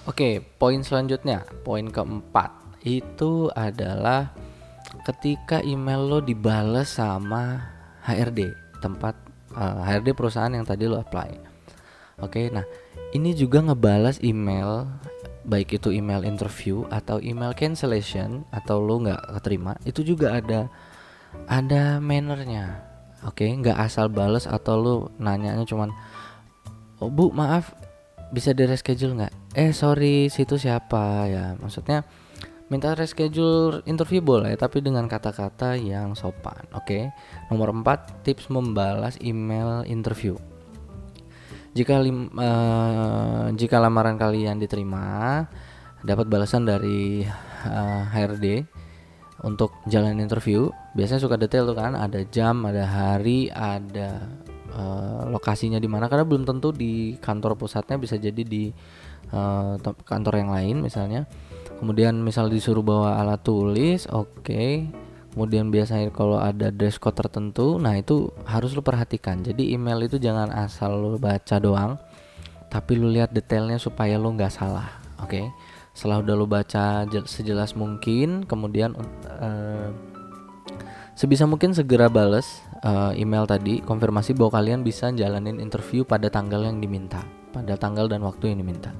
Oke, 0.02 0.18
okay, 0.18 0.34
poin 0.42 0.82
selanjutnya, 0.82 1.46
poin 1.62 1.86
keempat 1.86 2.50
itu 2.82 3.46
adalah 3.54 4.34
ketika 5.06 5.62
email 5.62 6.02
lo 6.02 6.18
dibales 6.18 6.98
sama 6.98 7.70
HRD 8.02 8.61
tempat 8.82 9.14
uh, 9.54 9.86
eh, 9.86 10.02
HRD 10.02 10.18
perusahaan 10.18 10.50
yang 10.50 10.66
tadi 10.66 10.90
lo 10.90 10.98
apply. 10.98 11.38
Oke, 12.20 12.50
nah 12.50 12.66
ini 13.14 13.32
juga 13.32 13.62
ngebalas 13.62 14.18
email 14.20 14.90
baik 15.42 15.82
itu 15.82 15.90
email 15.90 16.22
interview 16.22 16.86
atau 16.86 17.18
email 17.18 17.50
cancellation 17.54 18.46
atau 18.54 18.78
lo 18.78 19.02
nggak 19.02 19.22
keterima 19.38 19.74
itu 19.82 20.06
juga 20.06 20.38
ada 20.38 20.70
ada 21.50 21.98
mannernya 21.98 22.78
oke 23.26 23.42
nggak 23.42 23.74
asal 23.74 24.06
balas 24.06 24.46
atau 24.46 24.74
lo 24.78 24.94
nanyanya 25.18 25.66
cuman 25.66 25.90
oh 27.02 27.10
bu 27.10 27.34
maaf 27.34 27.74
bisa 28.32 28.56
di 28.56 28.64
reschedule 28.64 29.14
nggak 29.20 29.32
eh 29.54 29.70
sorry 29.76 30.32
situ 30.32 30.56
siapa 30.56 31.28
ya 31.28 31.54
maksudnya 31.60 32.02
Minta 32.72 32.96
reschedule 32.96 33.84
interview 33.84 34.24
boleh 34.24 34.56
tapi 34.56 34.80
dengan 34.80 35.04
kata-kata 35.04 35.76
yang 35.76 36.16
sopan. 36.16 36.64
Oke. 36.72 36.88
Okay? 36.88 37.04
Nomor 37.52 37.68
4, 37.68 38.24
tips 38.24 38.48
membalas 38.48 39.20
email 39.20 39.84
interview. 39.84 40.40
Jika 41.76 42.00
lim, 42.00 42.32
uh, 42.32 43.52
jika 43.52 43.76
lamaran 43.76 44.16
kalian 44.16 44.56
diterima, 44.56 45.44
dapat 46.00 46.24
balasan 46.32 46.64
dari 46.64 47.28
uh, 47.68 47.68
eh, 47.68 48.02
HRD 48.08 48.46
untuk 49.44 49.76
jalan 49.84 50.16
interview. 50.16 50.72
Biasanya 50.96 51.20
suka 51.20 51.36
detail 51.36 51.68
tuh 51.68 51.76
kan, 51.76 51.92
ada 51.92 52.24
jam, 52.32 52.64
ada 52.64 52.88
hari, 52.88 53.52
ada 53.52 54.32
uh, 54.76 55.28
lokasinya 55.28 55.78
di 55.78 55.88
mana 55.88 56.08
karena 56.08 56.24
belum 56.24 56.44
tentu 56.48 56.72
di 56.72 57.16
kantor 57.20 57.56
pusatnya 57.56 57.96
bisa 58.00 58.16
jadi 58.16 58.42
di 58.42 58.72
uh, 59.32 59.76
kantor 60.04 60.34
yang 60.42 60.50
lain 60.52 60.76
misalnya 60.84 61.28
kemudian 61.78 62.18
misal 62.20 62.46
disuruh 62.46 62.84
bawa 62.84 63.18
alat 63.18 63.42
tulis 63.42 64.06
oke 64.10 64.42
okay. 64.44 64.86
kemudian 65.34 65.72
biasanya 65.72 66.12
kalau 66.14 66.38
ada 66.38 66.70
dress 66.70 67.00
code 67.00 67.18
tertentu 67.18 67.76
nah 67.80 67.96
itu 67.96 68.30
harus 68.46 68.72
lu 68.76 68.84
perhatikan 68.84 69.40
jadi 69.42 69.74
email 69.74 70.04
itu 70.04 70.16
jangan 70.20 70.52
asal 70.52 70.94
lu 70.98 71.18
baca 71.18 71.56
doang 71.58 71.98
tapi 72.72 72.96
lu 72.96 73.12
lihat 73.12 73.36
detailnya 73.36 73.76
supaya 73.76 74.16
lu 74.16 74.32
nggak 74.32 74.52
salah 74.52 75.00
oke 75.20 75.28
okay? 75.28 75.50
setelah 75.92 76.24
udah 76.24 76.34
lo 76.36 76.48
baca 76.48 77.04
sejelas 77.28 77.76
mungkin 77.76 78.48
kemudian 78.48 78.96
uh, 79.28 79.92
sebisa 81.12 81.44
mungkin 81.44 81.76
segera 81.76 82.08
bales 82.08 82.64
uh, 82.84 83.12
email 83.14 83.46
tadi 83.46 83.82
konfirmasi 83.82 84.34
bahwa 84.34 84.58
kalian 84.60 84.82
bisa 84.86 85.10
jalanin 85.14 85.58
interview 85.58 86.02
pada 86.06 86.28
tanggal 86.28 86.66
yang 86.66 86.78
diminta 86.78 87.22
pada 87.50 87.76
tanggal 87.76 88.08
dan 88.08 88.22
waktu 88.24 88.52
yang 88.52 88.62
diminta 88.62 88.92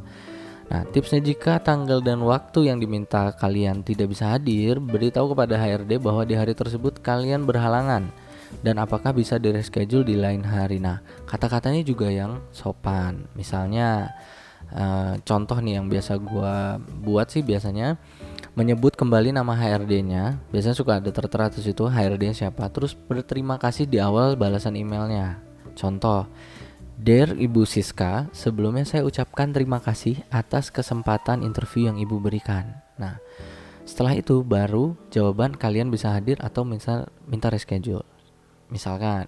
Nah, 0.73 0.89
tipsnya 0.89 1.21
jika 1.21 1.61
tanggal 1.61 2.01
dan 2.01 2.25
waktu 2.25 2.73
yang 2.73 2.81
diminta 2.81 3.29
kalian 3.37 3.85
tidak 3.85 4.09
bisa 4.09 4.33
hadir, 4.33 4.81
beritahu 4.81 5.37
kepada 5.37 5.61
HRD 5.61 6.01
bahwa 6.01 6.25
di 6.25 6.33
hari 6.33 6.57
tersebut 6.57 6.97
kalian 7.05 7.45
berhalangan 7.45 8.09
dan 8.65 8.81
apakah 8.81 9.13
bisa 9.13 9.37
di 9.37 9.53
reschedule 9.53 10.01
di 10.01 10.17
lain 10.17 10.41
hari. 10.41 10.81
Nah, 10.81 11.05
kata-katanya 11.29 11.85
juga 11.85 12.09
yang 12.09 12.41
sopan. 12.57 13.29
Misalnya 13.37 14.17
uh, 14.73 15.21
contoh 15.21 15.61
nih 15.61 15.77
yang 15.77 15.93
biasa 15.93 16.17
gua 16.17 16.81
buat 17.05 17.29
sih 17.29 17.45
biasanya 17.45 18.01
menyebut 18.53 18.93
kembali 18.93 19.33
nama 19.33 19.57
HRD-nya. 19.57 20.37
Biasanya 20.53 20.77
suka 20.77 21.01
ada 21.01 21.09
tertera 21.09 21.49
di 21.49 21.65
situ 21.65 21.89
HRD 21.89 22.37
siapa. 22.37 22.69
Terus 22.69 22.93
berterima 22.93 23.57
kasih 23.57 23.89
di 23.89 23.97
awal 23.97 24.37
balasan 24.37 24.77
emailnya. 24.77 25.41
Contoh, 25.73 26.29
Dear 27.01 27.35
Ibu 27.35 27.65
Siska, 27.65 28.29
sebelumnya 28.37 28.85
saya 28.85 29.03
ucapkan 29.03 29.51
terima 29.51 29.81
kasih 29.81 30.21
atas 30.29 30.69
kesempatan 30.69 31.41
interview 31.43 31.89
yang 31.89 31.97
Ibu 31.97 32.21
berikan. 32.21 32.79
Nah, 33.01 33.19
setelah 33.89 34.15
itu 34.15 34.45
baru 34.45 34.95
jawaban 35.09 35.57
kalian 35.57 35.89
bisa 35.89 36.13
hadir 36.13 36.37
atau 36.45 36.63
misal 36.63 37.09
minta 37.25 37.49
reschedule. 37.49 38.05
Misalkan, 38.69 39.27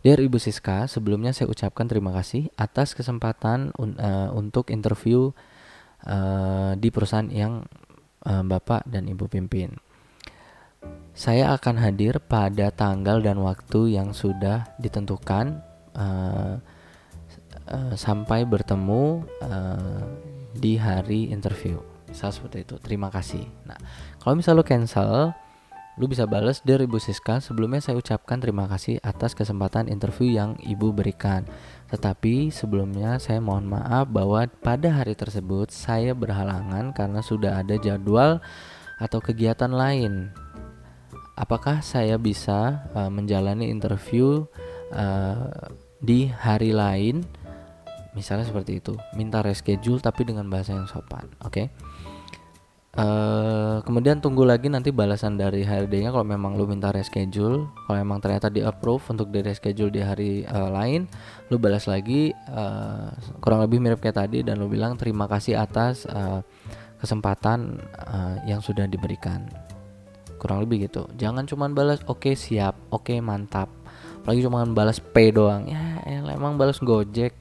Dear 0.00 0.20
Ibu 0.20 0.40
Siska, 0.40 0.88
sebelumnya 0.88 1.36
saya 1.36 1.52
ucapkan 1.52 1.84
terima 1.84 2.12
kasih 2.12 2.48
atas 2.56 2.96
kesempatan 2.96 3.72
un 3.76 3.96
uh, 3.96 4.32
untuk 4.36 4.68
interview 4.72 5.32
uh, 6.08 6.72
di 6.76 6.88
perusahaan 6.92 7.28
yang 7.28 7.64
Bapak 8.24 8.88
dan 8.88 9.04
Ibu 9.04 9.28
pimpin. 9.28 9.76
Saya 11.14 11.54
akan 11.54 11.78
hadir 11.78 12.18
pada 12.18 12.72
tanggal 12.74 13.20
dan 13.20 13.38
waktu 13.40 13.94
yang 13.94 14.16
sudah 14.16 14.66
ditentukan. 14.80 15.60
Uh, 15.94 16.58
uh, 17.70 17.94
sampai 17.94 18.44
bertemu 18.44 19.24
uh, 19.40 20.04
di 20.54 20.76
hari 20.78 21.30
interview 21.32 21.80
misal 22.08 22.30
seperti 22.30 22.62
itu 22.62 22.76
terima 22.78 23.08
kasih 23.10 23.44
nah 23.66 23.78
kalau 24.22 24.38
misal 24.38 24.54
lo 24.54 24.64
cancel 24.66 25.34
lu 25.94 26.10
bisa 26.10 26.26
balas 26.26 26.58
dari 26.66 26.90
Ibu 26.90 26.98
Siska 26.98 27.38
sebelumnya 27.38 27.78
saya 27.78 27.98
ucapkan 27.98 28.42
terima 28.42 28.66
kasih 28.66 28.98
atas 29.02 29.34
kesempatan 29.34 29.86
interview 29.86 30.34
yang 30.34 30.58
ibu 30.58 30.90
berikan 30.90 31.46
tetapi 31.94 32.50
sebelumnya 32.50 33.22
saya 33.22 33.38
mohon 33.38 33.70
maaf 33.70 34.10
bahwa 34.10 34.42
pada 34.58 34.90
hari 34.90 35.14
tersebut 35.14 35.70
saya 35.70 36.10
berhalangan 36.10 36.90
karena 36.90 37.22
sudah 37.22 37.62
ada 37.62 37.78
jadwal 37.78 38.42
atau 38.98 39.22
kegiatan 39.22 39.70
lain. 39.70 40.34
Apakah 41.38 41.86
saya 41.86 42.18
bisa 42.18 42.90
uh, 42.98 43.06
menjalani 43.06 43.70
interview 43.70 44.42
uh, 44.90 45.70
di 46.02 46.26
hari 46.34 46.74
lain? 46.74 47.22
Misalnya 48.18 48.42
seperti 48.42 48.82
itu. 48.82 48.98
Minta 49.14 49.38
reschedule 49.38 50.02
tapi 50.02 50.26
dengan 50.26 50.50
bahasa 50.50 50.74
yang 50.74 50.90
sopan 50.90 51.30
oke? 51.46 51.54
okay? 51.54 51.66
Uh, 52.98 53.82
kemudian 53.82 54.22
tunggu 54.22 54.46
lagi 54.46 54.70
nanti 54.70 54.94
balasan 54.94 55.38
dari 55.38 55.66
HRD-nya 55.66 56.14
kalau 56.14 56.26
memang 56.26 56.54
lu 56.54 56.66
minta 56.66 56.94
reschedule. 56.94 57.66
Kalau 57.86 57.98
memang 57.98 58.18
ternyata 58.22 58.50
di 58.50 58.62
approve 58.62 59.02
untuk 59.10 59.30
di 59.30 59.42
reschedule 59.42 59.90
di 59.90 60.00
hari 60.02 60.32
uh, 60.46 60.70
lain 60.70 61.06
lu 61.52 61.60
balas 61.60 61.84
lagi 61.90 62.32
uh, 62.50 63.12
kurang 63.44 63.66
lebih 63.66 63.78
mirip 63.82 64.00
kayak 64.00 64.26
tadi 64.26 64.40
dan 64.40 64.62
lu 64.62 64.70
bilang 64.70 64.96
terima 64.96 65.28
kasih 65.28 65.60
atas 65.60 66.08
uh, 66.08 66.40
kesempatan 66.98 67.82
uh, 67.98 68.40
yang 68.46 68.62
sudah 68.62 68.86
diberikan. 68.86 69.46
Kurang 70.38 70.64
lebih 70.64 70.88
gitu. 70.88 71.10
Jangan 71.18 71.44
cuma 71.50 71.68
balas 71.70 72.00
oke 72.06 72.30
okay, 72.30 72.34
siap. 72.34 72.78
Oke 72.88 73.14
okay, 73.14 73.18
mantap. 73.18 73.68
Apalagi 74.24 74.40
cuma 74.40 74.64
balas 74.70 75.02
P 75.02 75.34
doang. 75.34 75.68
Ya 75.68 76.00
emang 76.08 76.56
balas 76.56 76.80
Gojek? 76.80 77.36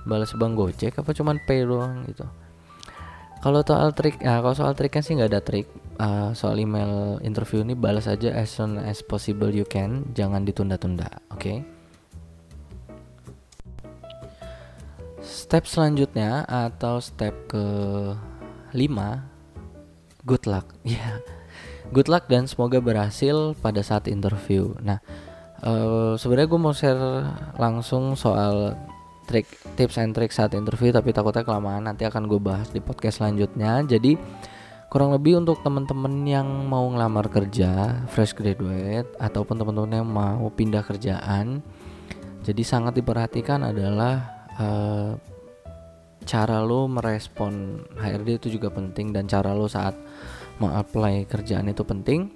Balas 0.00 0.32
bang 0.32 0.56
gojek 0.56 0.96
apa 0.96 1.12
cuman 1.12 1.36
pay 1.44 1.60
doang 1.60 2.08
gitu 2.08 2.24
kalau 3.40 3.64
soal 3.64 3.90
trik 3.96 4.20
ya 4.20 4.44
kalau 4.44 4.52
soal 4.56 4.72
triknya 4.76 5.02
sih 5.02 5.12
nggak 5.16 5.30
ada 5.32 5.40
trik 5.40 5.66
uh, 5.96 6.30
soal 6.36 6.60
email 6.60 7.16
interview 7.24 7.64
ini 7.64 7.72
balas 7.72 8.04
aja 8.04 8.36
as 8.36 8.52
soon 8.52 8.76
as 8.76 9.00
possible 9.00 9.48
you 9.48 9.64
can 9.64 10.04
jangan 10.12 10.44
ditunda-tunda 10.44 11.08
oke 11.32 11.40
okay? 11.40 11.64
step 15.24 15.64
selanjutnya 15.64 16.44
atau 16.44 17.00
step 17.00 17.32
ke 17.48 17.64
5 18.76 20.28
good 20.28 20.44
luck 20.44 20.76
ya 20.84 21.00
yeah. 21.00 21.16
good 21.96 22.12
luck 22.12 22.28
dan 22.28 22.44
semoga 22.44 22.76
berhasil 22.78 23.56
pada 23.64 23.80
saat 23.80 24.04
interview 24.12 24.76
nah 24.84 25.00
uh, 25.64 26.12
sebenarnya 26.20 26.48
gue 26.52 26.60
mau 26.60 26.76
share 26.76 27.24
langsung 27.56 28.12
soal 28.20 28.76
trik 29.30 29.46
tips 29.78 30.02
and 30.02 30.10
trick 30.10 30.34
saat 30.34 30.58
interview 30.58 30.90
tapi 30.90 31.14
takutnya 31.14 31.46
kelamaan 31.46 31.86
nanti 31.86 32.02
akan 32.02 32.26
gue 32.26 32.42
bahas 32.42 32.66
di 32.74 32.82
podcast 32.82 33.22
selanjutnya. 33.22 33.86
Jadi 33.86 34.18
kurang 34.90 35.14
lebih 35.14 35.38
untuk 35.38 35.62
teman-teman 35.62 36.26
yang 36.26 36.66
mau 36.66 36.82
ngelamar 36.90 37.30
kerja 37.30 38.02
fresh 38.10 38.34
graduate 38.34 39.06
ataupun 39.22 39.54
teman-teman 39.54 40.02
yang 40.02 40.08
mau 40.10 40.50
pindah 40.50 40.82
kerjaan 40.82 41.62
jadi 42.40 42.62
sangat 42.64 42.96
diperhatikan 42.96 43.60
adalah 43.68 44.48
uh, 44.56 45.12
cara 46.24 46.64
lo 46.64 46.88
merespon 46.88 47.84
HRD 48.00 48.40
itu 48.40 48.48
juga 48.56 48.72
penting 48.72 49.12
dan 49.12 49.28
cara 49.28 49.52
lo 49.52 49.68
saat 49.68 49.92
mengapply 50.56 51.28
kerjaan 51.28 51.68
itu 51.68 51.84
penting. 51.84 52.32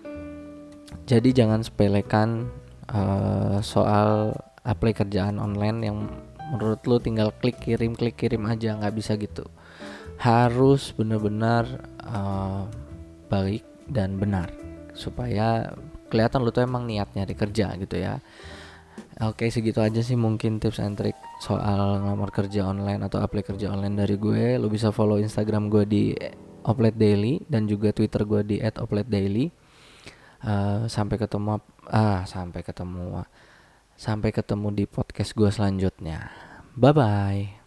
Jadi 1.08 1.32
jangan 1.32 1.64
sepelekan 1.64 2.48
uh, 2.92 3.60
soal 3.64 4.36
apply 4.64 4.92
kerjaan 4.96 5.40
online 5.40 5.78
yang 5.84 5.98
menurut 6.52 6.80
lo 6.84 7.00
tinggal 7.00 7.32
klik 7.40 7.60
kirim 7.62 7.96
klik 7.96 8.18
kirim 8.18 8.44
aja 8.44 8.76
nggak 8.76 8.94
bisa 8.94 9.16
gitu. 9.16 9.46
Harus 10.20 10.92
benar-benar 10.94 11.64
uh, 12.04 12.68
baik 13.32 13.64
dan 13.88 14.16
benar 14.16 14.52
supaya 14.94 15.74
kelihatan 16.08 16.46
lo 16.46 16.54
tuh 16.54 16.64
emang 16.64 16.86
niatnya 16.86 17.26
di 17.26 17.34
kerja 17.34 17.74
gitu 17.76 17.96
ya. 17.98 18.20
Oke 19.22 19.46
segitu 19.46 19.78
aja 19.78 20.02
sih 20.02 20.18
mungkin 20.18 20.58
tips 20.58 20.82
and 20.82 20.98
trick 20.98 21.14
soal 21.38 22.02
ngelamar 22.02 22.34
kerja 22.34 22.66
online 22.66 23.02
atau 23.02 23.22
apply 23.22 23.42
kerja 23.46 23.70
online 23.70 23.94
dari 23.94 24.18
gue. 24.18 24.58
Lo 24.58 24.66
bisa 24.70 24.90
follow 24.90 25.18
Instagram 25.18 25.70
gue 25.70 25.84
di 25.86 26.02
Oplet 26.66 26.94
Daily 26.98 27.42
dan 27.46 27.70
juga 27.70 27.94
Twitter 27.94 28.26
gue 28.26 28.42
di 28.42 28.56
@opletdaily. 28.58 29.50
Uh, 30.44 30.84
Sampai 30.90 31.16
ketemu 31.16 31.56
ah 31.88 32.24
sampai 32.28 32.60
ketemu 32.60 33.24
Sampai 33.94 34.34
ketemu 34.34 34.74
di 34.74 34.84
podcast 34.90 35.32
gue 35.38 35.50
selanjutnya. 35.50 36.30
Bye 36.74 36.92
bye. 36.94 37.63